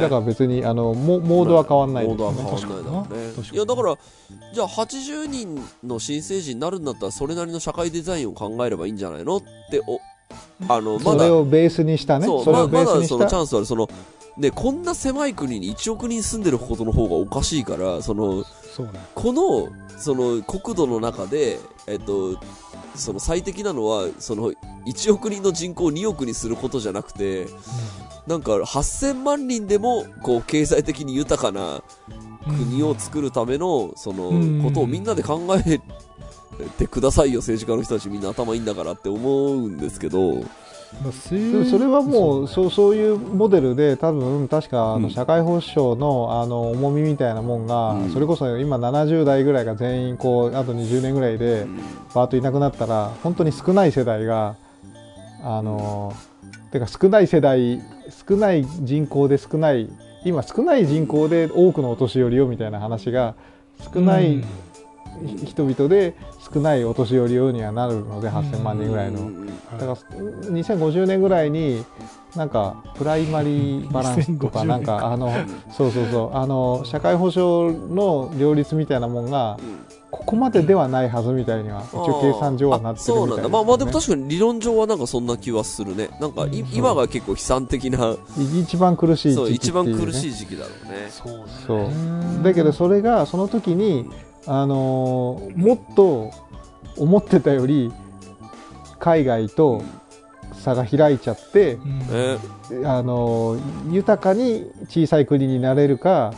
[0.00, 2.64] だから別にあのモモードは変わんないモーです。
[2.64, 3.48] よねドは変わんないだろうね。
[3.52, 3.96] いや、だから、
[4.54, 10.00] じゃあ80人の新成人になるんだったら、それなりの社会デザインを考えればいいんじゃないのって、お、
[10.72, 12.26] あの、まそだ、れをベースにしたね。
[12.26, 13.66] それままをベースにしだそのチたャンスはある。
[13.66, 13.88] その、
[14.38, 18.44] ね、こんな狭い国に1億人住んでることの方がおかしいから、その、
[18.76, 18.92] そうね。
[19.14, 22.38] この、その、国土の中で、えっと、
[22.94, 24.52] その最適なのは、その、
[24.86, 27.46] 1億人の人口を2億にすることじゃなくて、
[28.26, 31.82] なんか8000万人でも、こう、経済的に豊かな
[32.44, 35.80] 国を作るための、そのうん、ことをみんなで考え
[36.76, 40.44] てくださいよ、政治家の人たちみんな頭いいんだからって思うんですけど、
[41.70, 45.02] それはもうそうそういうモデルで多分確かあうん。
[45.02, 48.10] の社会保障のあの重みみたいなもんが、うん。
[48.10, 51.66] それこそ今70代ぐらいが全員こうあと20年ぐらいで
[52.14, 54.56] バーッといなくなったら本当に少ない世代が
[55.42, 56.12] あの
[56.72, 57.80] てか少ない世代
[58.28, 59.88] 少ない人口で少ない
[60.24, 63.34] 今少ない人口で多くのお年寄りをみたいな話が
[63.92, 64.42] 少ない
[65.44, 66.14] 人々で
[66.56, 69.20] 少ないお年寄りをにはなるので8000万人ぐらいの。
[69.20, 69.46] うん。
[69.46, 71.84] だから2050年ぐらいに
[72.34, 75.32] なんかプライマリーバランスとか2050なんかあの
[75.70, 76.36] そうそうそう。
[76.36, 79.58] あの社会保障の両立みたいなもんが
[80.10, 83.36] ここまでではないはずみたいには一応計算上はなってるあそうなんだ。
[83.36, 83.52] みたいですね。
[83.52, 86.08] まあまあでも確かに理論上はなんかそんな気はするね。
[86.20, 86.68] なんかいうん。
[86.72, 88.16] 今が結構悲惨的な、
[88.62, 91.08] 一番苦しいそう、時期一番苦しい時期だろうね。
[91.10, 91.44] そう。
[91.66, 94.08] そうだけどそれがその時に
[94.46, 96.30] あのーもっと
[96.96, 97.92] 思ってたより
[98.98, 99.82] 海外と
[100.54, 101.98] 差が開いちゃって、うん。
[101.98, 102.38] ね
[102.84, 103.56] あの
[103.90, 106.34] 豊かに小さい国になれるか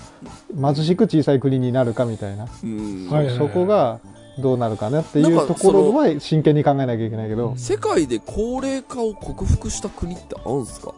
[0.60, 3.08] 貧しく小さい国になるかみたいな、うん。
[3.38, 4.00] そこが
[4.38, 10.94] どうなるかなっていうところは真剣に考えなきゃいけないけど、世界で高齢化を克服した国ってあるんすか？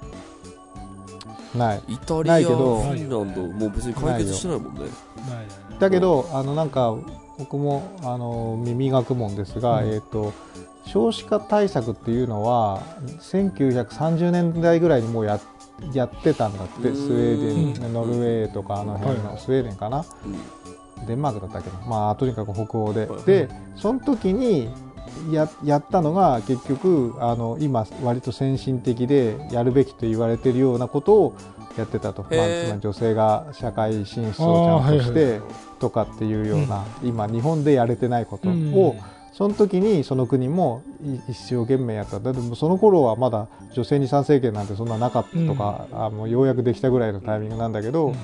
[1.55, 1.83] ない。
[1.89, 4.81] イタリア、フィンランド、もう別に解決してないもんね。
[5.79, 6.95] だけどあのなんか
[7.41, 9.89] 僕もあの耳学問ですが、うん。
[9.89, 10.33] えー、と
[10.87, 12.83] 少子化対策っていうのは
[13.21, 15.41] 1930年代ぐらいにもうやっ
[15.95, 16.95] やってたんだってうん。
[16.97, 19.39] スウェーデンノルウェーとかあの辺の、はい。
[19.39, 20.05] スウェーデンかな？
[20.27, 21.07] うん。
[21.07, 21.81] デンマークだったっけな？
[21.87, 23.23] まあとにかく北欧で、はい。
[23.25, 24.69] でその時に
[25.33, 31.37] ややったのが結局あの今割と先進的でやるべきと言われてるようなことを
[31.79, 32.69] やってたと、まあ、つへー。
[32.69, 35.41] まり女性が社会進出をちゃんとして、
[35.81, 39.01] とかっていうような、今日本でやれてないことを、うん。
[39.33, 42.21] その時にその国もい一生懸命やった。
[42.21, 48.15] だってもうその頃はまだ女性に参政権なんてそんななかったとか、あもうようやくできたぐらいのタイミングなんだけど、うん。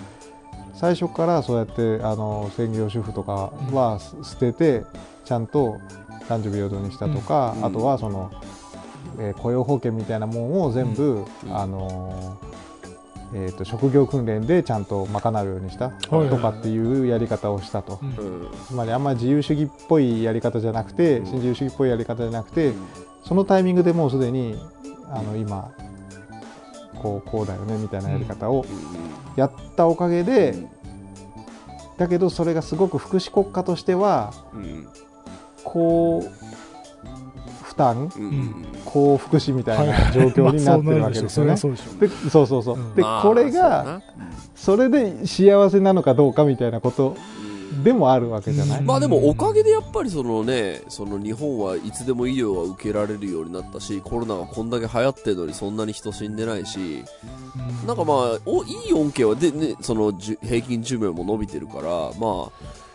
[0.75, 4.85] 最初からそうやってあの専業主婦とかはす捨てて
[5.25, 5.79] ちゃんと
[6.29, 7.65] 男女平等にしたとか、うん。
[7.65, 8.31] あとはその、
[9.19, 11.57] えー雇用保険みたいなもんを全部、うん。
[11.57, 12.37] あの
[13.33, 18.09] えー、と職業訓練でちゃんと賄うようにしたとかっていうやり方をしたと、うん。
[18.09, 21.27] うんつまりあんまり自由主義っぽいやり方じゃなくて、うん。
[21.27, 22.73] 新自由主義っぽいやり方じゃなくて、
[23.25, 24.59] そのタイミングでもうすでに
[25.11, 25.73] あの今
[26.95, 28.65] こうこうだよねみたいなやり方を
[29.37, 30.55] やったおかげで、
[31.99, 34.89] だけどそれがすごく福祉国家としてはうん。
[35.65, 36.23] 高
[37.77, 38.25] 負担うん。
[38.25, 41.49] うん高福祉みたいはない状況になってるわけですよね。
[41.49, 42.95] まあそそうそうそうそう、うん。
[42.95, 44.03] でまあこれがな。
[44.55, 47.17] それで幸せなのかどうかみたいなこと
[47.75, 47.85] うん。
[47.85, 48.87] でもあるわけじゃない、うん。
[48.87, 57.05] まあでもおかげでやっぱりそのね、その日本はいつでも医療は受けられるようになったし、コロナがこんだけ流行ってるのにそんなに人死んでないし、
[57.83, 57.87] うん。
[57.87, 61.83] なんかまあ、おいい恩恵はでね、その平均寿命も伸びてるから、
[62.19, 62.86] まあ、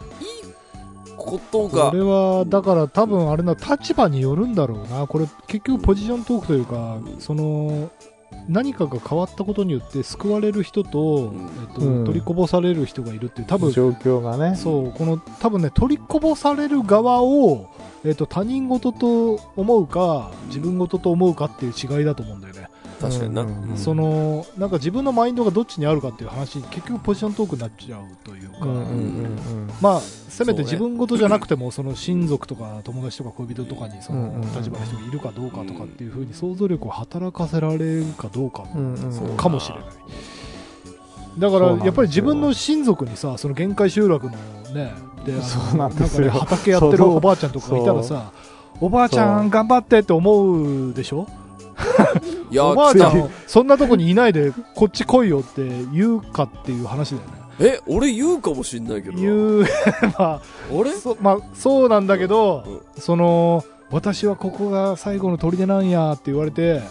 [1.21, 1.91] ことが。
[1.91, 5.07] これ、はだから多分あれな立場によるんだろうな。
[5.07, 7.89] これ結局ポジショントークというかその
[8.47, 11.49] 何かが変わったことによって救われる人と、ん。
[11.69, 12.05] えっとうん。
[12.05, 14.55] 取りこぼされる人がいるっていう多分状況がね。
[14.55, 17.69] そうこの多分ね取りこぼされる側を、
[18.03, 22.67] えっと他人事と思うか自分事と思うかっていう違いだと思うんだよね、
[23.01, 23.41] 確かにな。
[23.41, 23.77] うんうんうん。
[23.77, 29.69] そのなんか自分のマインドがどっちにあるかっていう話に結局ポジショントークになっちゃうというか、うんうんうんうん。
[29.81, 39.85] まあ、せめて自分事じゃなくても、その親族とか友達とか恋人とかにその立場の人がいるかどうかとかっていうふうに想像力を働かせられるかどうかうんうんそうかもしれない。
[41.39, 44.33] だからやっぱり自分の親族にさ、その限界集落の
[44.73, 44.93] ね、
[45.25, 46.29] でそうなんですよ。
[46.29, 48.33] かね、畑やってるおばあちゃんとかがいたらさ、
[48.81, 51.27] おばあちゃん頑張ってって思うでしょ？
[52.49, 57.33] いや、おばあちゃ来ん、そんなとこにいないでこっち来いよって言うかっていう話だよね。
[57.59, 59.21] たえ、俺言うかもしんないけどな。
[59.21, 59.65] 言う、
[60.17, 60.91] まあ、俺？
[60.91, 66.81] そまあ、そうなんだけど、うんその私はここが最後の砦なんやって言われて、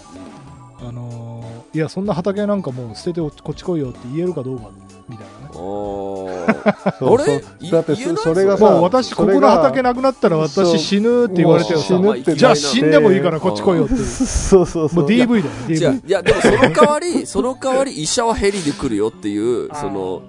[0.86, 4.70] あのーいやそんな畑なんかもう捨ててこっち来いよって言えるかどうか
[5.08, 7.42] みたいなそう俺そう。
[7.60, 15.02] いだってそそれがさもう私ここの畑なくなったら私死ぬって言われてもう死ぬってじゃあ死んでもいいからこっち来いよってそうそうそう。
[15.02, 16.08] もう DV だよ違 DV う。
[16.08, 20.22] いや、でもその代わり、 その代わり医者はヘリで来るよっていう、その、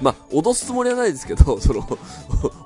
[0.00, 1.86] まあ、脅すつもりはないですけど、その、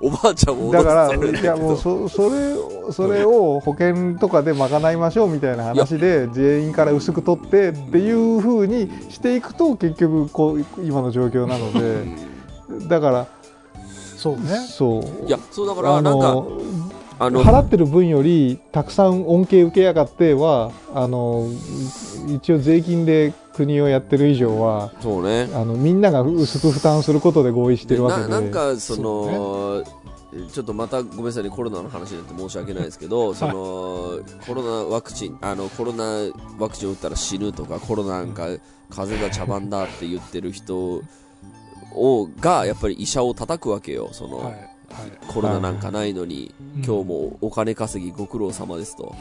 [0.00, 1.54] おばあちゃんも脅すだからつもりはないけど。
[1.54, 12.32] いやもうそそれをそれを保険とかで賄いましょうみたいな話で全員から薄く取ってっていうふうにしていくと結局こう今の状況なので。
[12.88, 13.26] だから
[14.22, 14.56] そうね。
[14.68, 15.26] そう。
[15.26, 16.60] いや、そうだから、あなんか、の
[17.18, 21.48] あの、払ってる分よりたくさん恩恵受けやがってはあの
[22.28, 25.48] 一応税金で国をやってる以上はそうね。
[25.54, 28.28] あのみんなが薄く負担することで合意してるわけで。
[28.28, 29.84] ななんか、そその、
[30.52, 38.46] ちょっとまたごめんなさいね、コロナの話になって申し訳ないですけど、その、コロナワクチン、あの、コロナワクチンを打ったら死ぬとか、コロナなんか、
[38.88, 41.02] 風邪だ、茶番だって言ってる人
[41.94, 44.54] を、が、やっぱり医者を叩くわけよ、その、はい。
[44.54, 44.70] はい。
[45.26, 49.14] コロナなんかないのに、今日もお金稼ぎご苦労様ですと。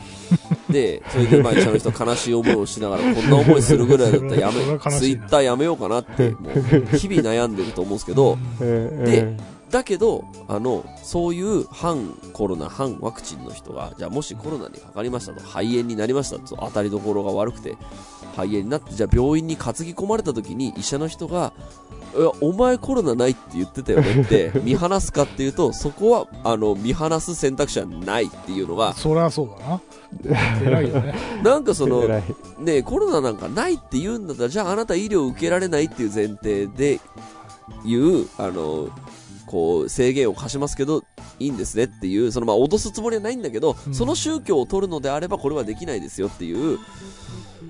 [0.69, 9.37] で、それでまあ医者の人悲しい思いをしながら、こんな思いするぐらいだったらやめ ツイッターやめようかなって、もう、日々悩んでると思うんですけど、え
[9.71, 17.77] だけど、あの、そういう反コロナ、反ワクチンの人が、じゃあもしコロナにかかりましたと、肺炎になりましたと、当たりどころが悪くて、
[18.33, 21.53] 肺炎になって、じゃあ病院に担ぎ込まれた時に医者の人が、
[22.41, 29.81] お前コロナないって言ってたよねって、 見放すかっていうと、そこは、あの、見放す選択肢はないっていうのが、そりゃそうだな。
[30.61, 31.15] 偉いよね。
[31.41, 32.03] なんかその、
[32.59, 36.99] ねコロナなんかないって言うんだったら、じゃああなた医療受けられないっていう前提で
[37.85, 38.89] 言う、あの、
[39.51, 41.03] こう、制限を課しますけど、
[41.37, 46.79] いいんですねっていう、そのまあ脅すつもりはないんだけど、うんその宗教を取るのであればこれはできないですよっていう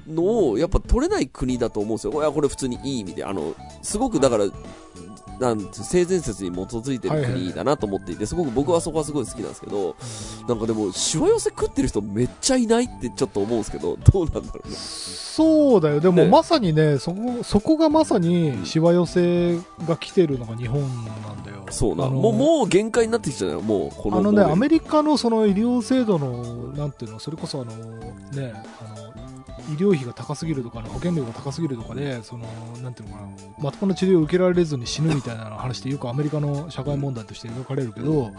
[0.08, 2.14] のを、やっぱ取れない国だと思うんですよ。
[2.14, 3.26] いや、これ普通にいい意味で。
[3.26, 4.46] あの、すごくだから、
[5.42, 9.96] なん性善説に基づいてる国だなと思っていて、すごく僕はそこはすごい好きなんですけど、
[10.48, 14.76] なんかでも、しわ寄せ食ってる人めっちゃいないってちょっと思うんですけど、どうなんだろうね。
[14.76, 16.00] そうだよ。
[16.00, 21.66] でもねまさにね、そこ、そこがまさに、しわ寄せが来てるのが日本なんだよ。
[21.72, 22.08] そうな。
[22.08, 24.18] もう、もう限界になってきたよ、もう、この。
[24.20, 29.11] あのね、アメリカのその医療制度の、なんていうの、それこそあの、ね、あの、
[29.72, 32.46] 医療費が高すぎるとか、ね、保険料が高すぎるとかで、その、
[32.84, 38.32] なんていうのかな、まともな治療を受けられずに死ぬみたいな話ってよくアメリカの社会問題として描かれるけど、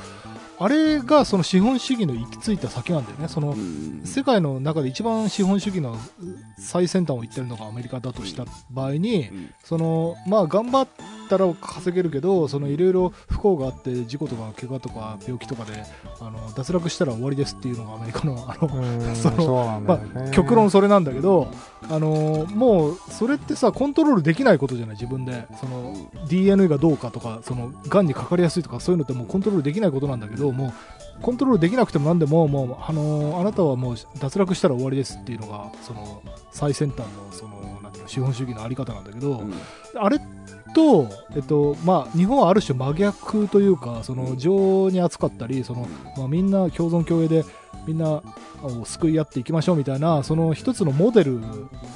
[0.63, 3.29] あれがその資本主義の行き着いた先なんだよね。
[3.29, 4.03] そのう、ん。
[4.05, 5.97] 世界の中で一番資本主義の
[6.59, 9.51] 最先端を言ってるのがアメリカだとした場合に、うん。
[9.65, 10.89] そのまあ頑張っ
[11.29, 15.73] たら稼げるけどそのいろいろ不幸があって事故とか怪我とか病気とかで
[16.21, 19.17] あの脱落したら終わりですっていうのがアメリカのあの、うん。
[19.17, 21.49] そのそうなんだまあ、極論それなんだけど
[21.91, 24.97] あのもうそれってさコントロールできないことじゃない？
[24.97, 25.47] 自分で。
[25.59, 25.95] その
[26.29, 30.73] DNA がどうかとかその癌にかかりやすいとかそういうのってもうコントロールできないことなんだけどもう
[31.21, 39.55] コントロールできなくても何でももうあのあなたはもう脱落したら終わりですっていうのがその最先端のそのなんていうの資本主義のあり方なんだけど、うん。
[39.95, 40.19] あれ
[40.75, 45.87] と、えっとまあ、日本はある種真逆というかその情に厚かったりその、
[46.17, 47.45] まあ、みんな共存共栄で
[47.87, 48.23] みんな
[48.63, 51.41] を救い合っていきましょうみたいなその一つのモデル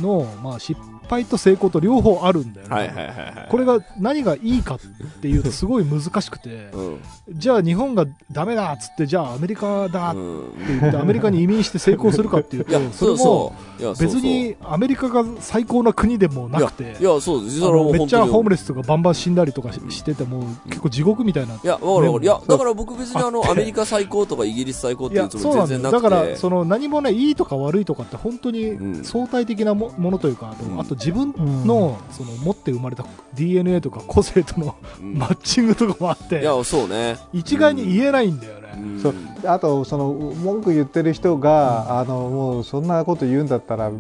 [0.01, 2.75] の、まあ、失敗と成功と両方あるんだよね。
[2.75, 3.47] はいはいはいはい。
[3.49, 4.79] これが何がいいかっ
[5.21, 7.01] ていうとすごい難しくてうん。
[7.31, 10.81] じゃあ日本がダメだっつってじゃあアメリカだってうん。
[10.81, 13.55] 言ってアメリカに移民して成功するかっていういやと、それも
[13.99, 17.61] 別にアメリカが最高な国でもなくていや、そうです。
[17.61, 21.55] そあれはのめっちゃホームレレスとかバンバン死んだりとかししてても結構地獄みたいな。
[21.55, 26.11] いや、だから僕別にあの、アメリカ最高とかイギリス最高っていうつもそうなんだより全然なくて。
[26.11, 31.67] だからその何もねいいとか悪いとかって本当にうん相対的なもものというかあと自分うん。
[31.67, 35.15] のその持って生まれた DNA とか個性とのうん。
[35.19, 37.17] マッチングとかもあっていや、そうね。
[37.33, 38.73] 一概に言えないんだよね。
[38.77, 39.01] うん。
[39.01, 39.15] そう。
[39.47, 43.91] あとその文句言ってる人が、あのもうそんなこと言うんだったらあ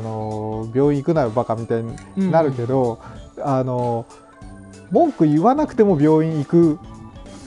[0.00, 1.82] の病院行くなよバカみたい
[2.16, 2.98] になるけど、
[3.42, 4.06] あの
[4.90, 6.78] 文句言わなくても病院行く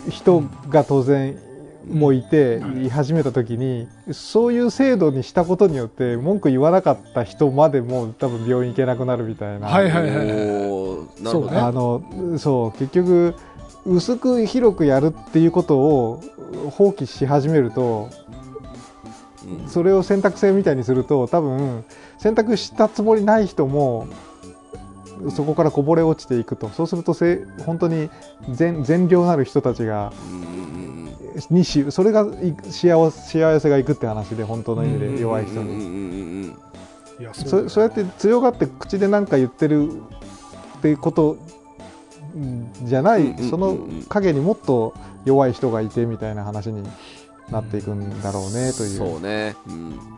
[0.09, 1.37] 人が当然
[1.89, 2.73] もいて、うん。
[2.75, 9.69] 言い始めた時にそういう制度にしたことによって文句言わなかった人までも多分病院行けなくなるみたいな。
[9.69, 12.03] そうねあの
[12.37, 13.35] そう結局
[13.85, 16.21] 薄く広くやるっていうことを
[16.71, 18.09] 放棄し始めると
[19.45, 19.67] うん。
[19.67, 21.85] それを選択制みたいにすると多分
[22.17, 24.07] 選択したつもりない人も
[25.31, 26.69] そこからこぼれ落ちていくと。
[26.69, 28.09] そうするとせ本当に
[28.49, 30.13] 善善良なる人たちが
[31.49, 36.55] にしそれがい幸せ幸せがいくって話で本当の意味で弱い人に。
[37.33, 39.89] そそそうやって強がって口で何か言ってる
[40.77, 41.37] っていうこと
[42.35, 43.77] うんじゃない、その
[44.09, 44.93] 陰にもっと
[45.25, 46.87] 弱い人がいてみたいな話に
[47.49, 48.97] なっていくんだろうねという。
[48.97, 49.55] そうね。
[49.67, 50.16] うん。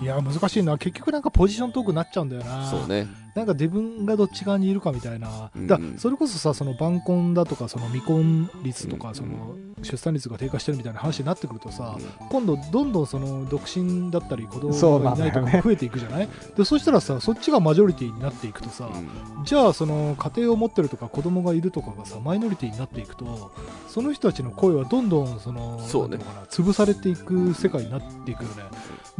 [0.00, 0.78] いや難しいな。
[0.78, 2.70] 結局なんかポジショントークになっちゃうんだよな。
[2.70, 3.06] そうね。
[3.34, 12.28] なんか自分がどっち側にいるかみたいな、だそれこそさその晩婚だとかその未婚率とうんかその出産率が低下してるみたいな話になってくるとさ、うん。
[12.28, 16.28] 今度どんどんその独身だったり子供がいないとか増えていくじゃない？
[16.56, 19.44] でそしたらさそっちがマジョリティになっていくとさ、うん。
[19.44, 23.52] じゃあその家庭を持ってるとか子供がいるとかがさマイノリティになっていくと
[23.86, 26.18] その人たちの声はどんどんそのそうね。
[26.48, 28.64] 潰されていく世界になっていくよね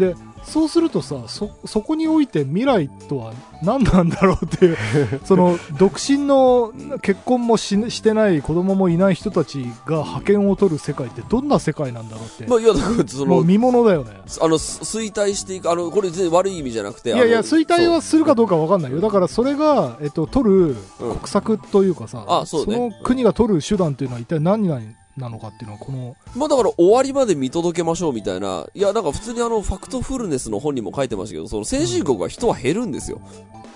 [0.00, 4.76] でそうするとさそそこにおいて未来とは何なんだろうっていう
[5.24, 6.72] その独身の
[7.02, 14.12] 結婚もししてない子供もいない人たちが派遣を取る世界ってどんな世界なんだろうって、まあ、いや、だから、その、もう見物だよね。
[14.40, 19.00] あの、す衰退していく、あの、これ全然悪い意味じゃなくて、いやいや衰退はするかどうかわかんないよ。
[19.00, 21.16] だからそれが、えっと、取るうん。
[21.16, 22.78] 国策というかさ、あそうね。
[22.78, 24.80] の国が取る手段っていうのは一体何な
[25.16, 28.66] なのかっていうのはこのまあだから終わりまで見届けましょうみたいな。
[28.74, 33.20] いや、なんか普通にあの、ファクトフルネスの本にも書いてましたけど、その先進国は人は減るんですよ。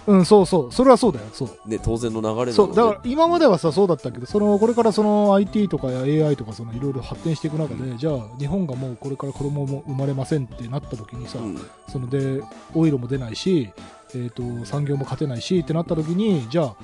[0.07, 2.53] うんそうそうそれはそうだよそうね、当然の流れなので。
[2.53, 11.59] そうだから今まではさそうだったけどそのこれからその IT とかや AI とかそのいろいろ発展していく中で、じゃあ日本がもうこれから子供も生まれませんってなった時にさ、うん。
[11.89, 12.43] そので
[12.74, 13.70] オイルも出ないし、
[14.14, 16.76] えー、と産業も勝てないしってなった時にじゃあ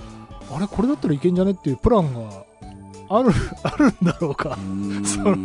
[0.52, 2.44] あれこれだったらいけんじゃねっていうプランが
[3.10, 3.30] ある
[3.62, 4.56] あるんだろうか、
[5.04, 5.36] そう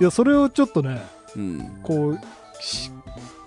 [0.00, 1.02] いやそれをちょっとね
[1.36, 1.78] うん。
[1.82, 2.18] こう
[2.60, 2.90] し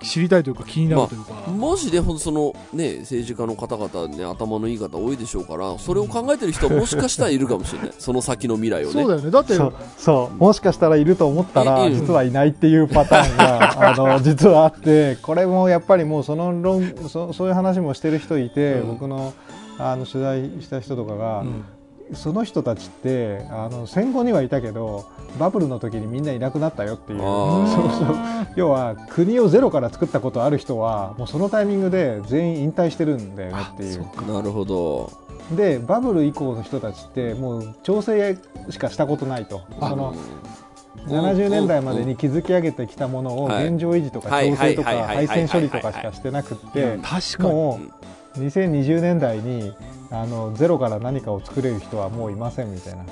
[0.02, 7.92] 知りたいというか気になるというか、マジでほんとそのね、政治家の方々ね、頭のいい方多いでしょうから、それを考えてる人はもしかしたらいるかもしれない。
[7.98, 8.94] その先の未来をね。
[8.94, 9.32] そうだよね。
[9.32, 10.38] だってそうそう。
[10.38, 18.88] もしかしたらいると思ったら実はいないっていうパターンがあの 実はあってこれもやっぱりもうその論そそういう話もしてる人いて、うん。
[18.90, 19.34] 僕の
[19.80, 21.66] あの取材した人とかが、うん
[22.14, 25.06] その人たちってあの戦後にはいたけど
[25.40, 27.20] バブルの時にみんないなくなったよっていう。
[27.20, 28.18] そうそう。
[28.56, 34.32] 要は国をゼロから作ったことある人はもうそのタイミングで全員引退してるんだよねっていう。
[34.32, 35.12] なるほど。
[35.56, 38.38] でバブル以降の人たちってもう調整
[38.70, 39.64] しかしたことないと。
[39.80, 39.90] あ。
[39.90, 40.66] そのうん
[41.06, 43.68] 70年代までに築き上げてきたものをはい。
[43.68, 44.52] 現状維持とかはい。
[44.52, 47.50] 調整とか配線処理とかしかしてなくって確かに。
[47.50, 48.06] もう
[48.40, 49.74] 2020年代に
[50.12, 53.06] あのゼロから何かを作れる人はもういませんみたいな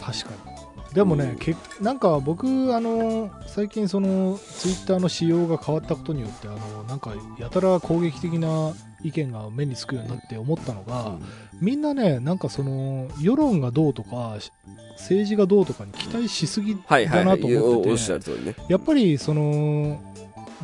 [0.00, 0.56] 確かに
[0.94, 8.72] でもね、けなんか僕あの最近そのツイッターの仕様が変わったことによってあのなんかやたら攻撃的な
[9.02, 11.18] 意見が目につくようになって思ったのが、
[11.60, 14.50] みんなねなんかその世論がどうとかし
[14.92, 16.74] 政治がどうとかに期待しすぎ。
[16.76, 18.54] だないと思ってて、ね。
[18.66, 20.00] やっぱりその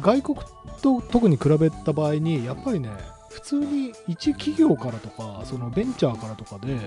[0.01, 0.39] 外国
[0.81, 2.89] と特に比べた場合にやっぱりね
[3.33, 6.79] 普通に一企業からとかそのベンチャーからとかで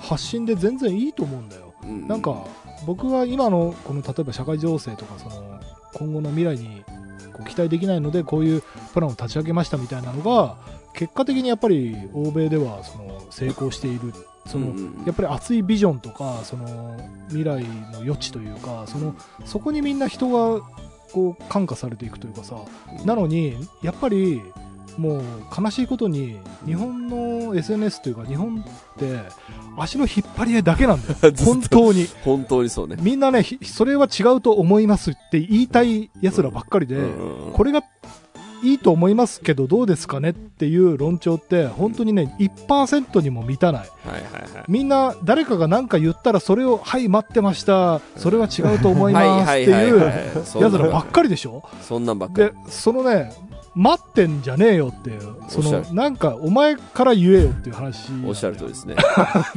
[0.00, 1.74] 発信で全然いいと思うんだよ。
[1.82, 2.44] うなんか
[2.86, 5.60] 僕は今のこの例えば社会情勢とかその
[5.92, 6.82] 今後の未来に
[7.32, 8.62] こう期待できないのでこういう
[8.94, 10.56] プランを立ち上げましたみたいなのが
[10.94, 14.12] 結果的にやっぱり欧米ではその成功している。
[14.46, 14.74] その
[15.06, 17.62] やっぱり熱いビジョンとかその未来
[17.92, 19.14] の余地というかその
[19.46, 20.60] そこにみんな人が
[21.12, 22.56] こう感化されていくというかさ。
[23.04, 24.42] なのにやっぱり
[24.98, 25.22] もう
[25.56, 29.20] 悲しいことに日本の SNS というか日本って
[29.76, 31.34] 足の引っ張り合いだけなんだよ。
[31.44, 32.06] 本当に。
[32.24, 32.96] 本当にそうね。
[33.00, 37.52] みんなねひそれは違うと思いますって言いたい奴らばっかりで、うんうんうん。
[37.52, 37.82] これが
[38.62, 43.88] いいと思いますけどどうですかねっていう論調って本当にね1%にも満たない。
[44.06, 44.22] はいはい
[44.56, 44.64] はい。
[44.68, 48.00] みんな誰かが何か言ったらそれをはい待ってました。
[48.16, 50.00] それは違うと思いますっていう
[50.60, 51.62] やつらばっかりでしょ。
[51.82, 52.48] そんなんばっかり。
[52.48, 52.54] で。
[52.68, 53.32] そのね
[53.74, 58.10] 待ってんじゃねえよっていうそのなんかお前から言えよっていう話。
[58.24, 58.96] おっしゃる通りですね。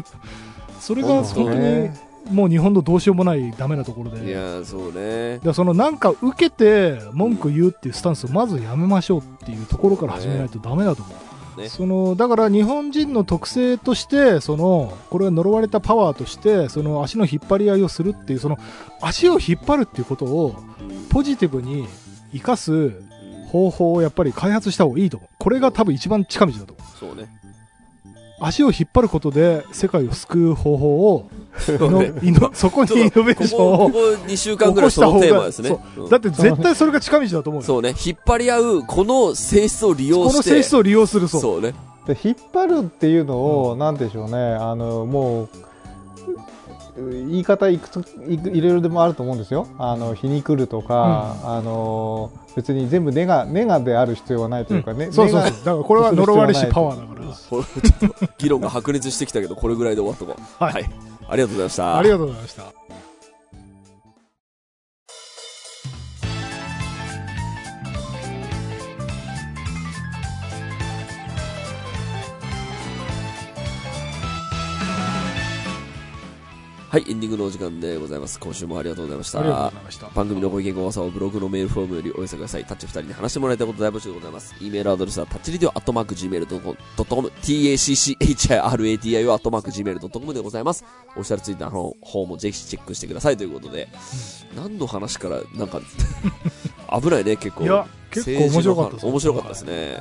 [0.80, 1.90] それが本当に
[2.32, 4.26] もう日本のどうしようもないダメなところで。
[4.26, 5.40] いやー、そうね。
[5.44, 5.54] だ。
[5.54, 11.12] そのなんか受けて文句言うっていうスタンスをまずやめましょうっていうところから始めないとダメだと思
[11.58, 11.70] う、ね。
[11.70, 18.58] そのだから日本人の特性としてそのこれは呪われたパワーとしてその足の引っ張り合いをするっていうその
[19.02, 20.56] 足を引っ張るっていうことを
[21.10, 21.88] ポジティブに
[22.34, 23.07] 生かす
[23.48, 27.30] 方法をやっぱり開発した方がいいと思うこれが多分一番近道だと思うそうね。
[28.40, 32.14] 足を引っ張ることで世界を救う方法を そうね
[32.54, 35.76] そこにイノベーションをここ、ここ2週間ぐらいそのテーマですね。
[35.98, 37.96] うんだって絶対それが近道だと思うよそうね。
[38.06, 40.38] 引っ張り合う、この性質を利用こして。
[40.38, 41.74] の性質を利用するそうそうね。
[42.06, 45.50] で引っ張るっていうのを、なんでしょうねあのもうう
[46.98, 49.68] 言い方いくついくいろいろでもあると思うんですよ。
[49.78, 55.52] あの皮肉るとか、あの別に全部ネガネガである必要はないというかね、そうそうそう。
[55.52, 57.28] ネだからこれは呪われしパワーだから。
[57.34, 60.64] ちょっと議論が白熱してきたけど、これぐらいで終わっとこう。
[60.64, 60.74] はい。
[60.74, 60.90] はい。
[61.30, 61.98] ありがとうございました。
[61.98, 62.87] ありがとうございました
[76.90, 78.40] はい、エンディングのお時間でございます。
[78.40, 79.42] 今週もありがとうございました。
[79.42, 82.64] ありがとうございました番組のご意見ご感想をブログのメールフォームよりお寄せください。
[82.64, 84.56] タッチ2人に話してもらいたいこと大募集でございます。
[84.62, 90.86] e メールアドレスはタッチリディオアットマーク Gmail.com、tacchiradio アットマーク Gmail.com でございます。
[91.10, 93.90] オフィシャルツイッターの方もぜひチェックしてくださいということで、
[94.56, 95.82] 何の話から、なんか、
[97.02, 97.66] 危ないね、結構。
[97.66, 100.00] いや結構面白かったです面白かったですね。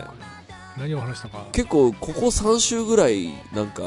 [0.78, 3.82] 何を話したか結構、ここ3週ぐらい、なんか、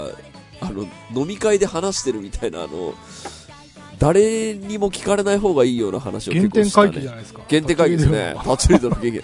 [0.62, 0.84] あの、
[1.16, 2.94] 飲み会で話してるみたいな、あの、
[3.98, 6.88] 誰にも聞かれない方がいいような話を結原点構した、ね。
[6.90, 8.34] 回帰じゃないですか原点回帰ですね。
[8.34, 9.24] はパチュリードの原点。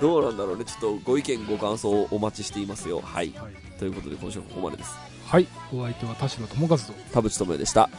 [0.00, 0.64] どうなんだろうね。
[0.64, 3.00] ちょっとご意見、ご感想をお待ちしていますよ。
[3.00, 3.28] はい。
[3.28, 3.34] い
[3.78, 4.90] ということで、今週はここまでです。
[5.26, 7.90] はいお相手は田代智和と田淵智也でした。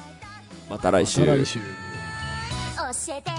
[0.69, 1.19] また来週。
[1.21, 3.31] また来週教えて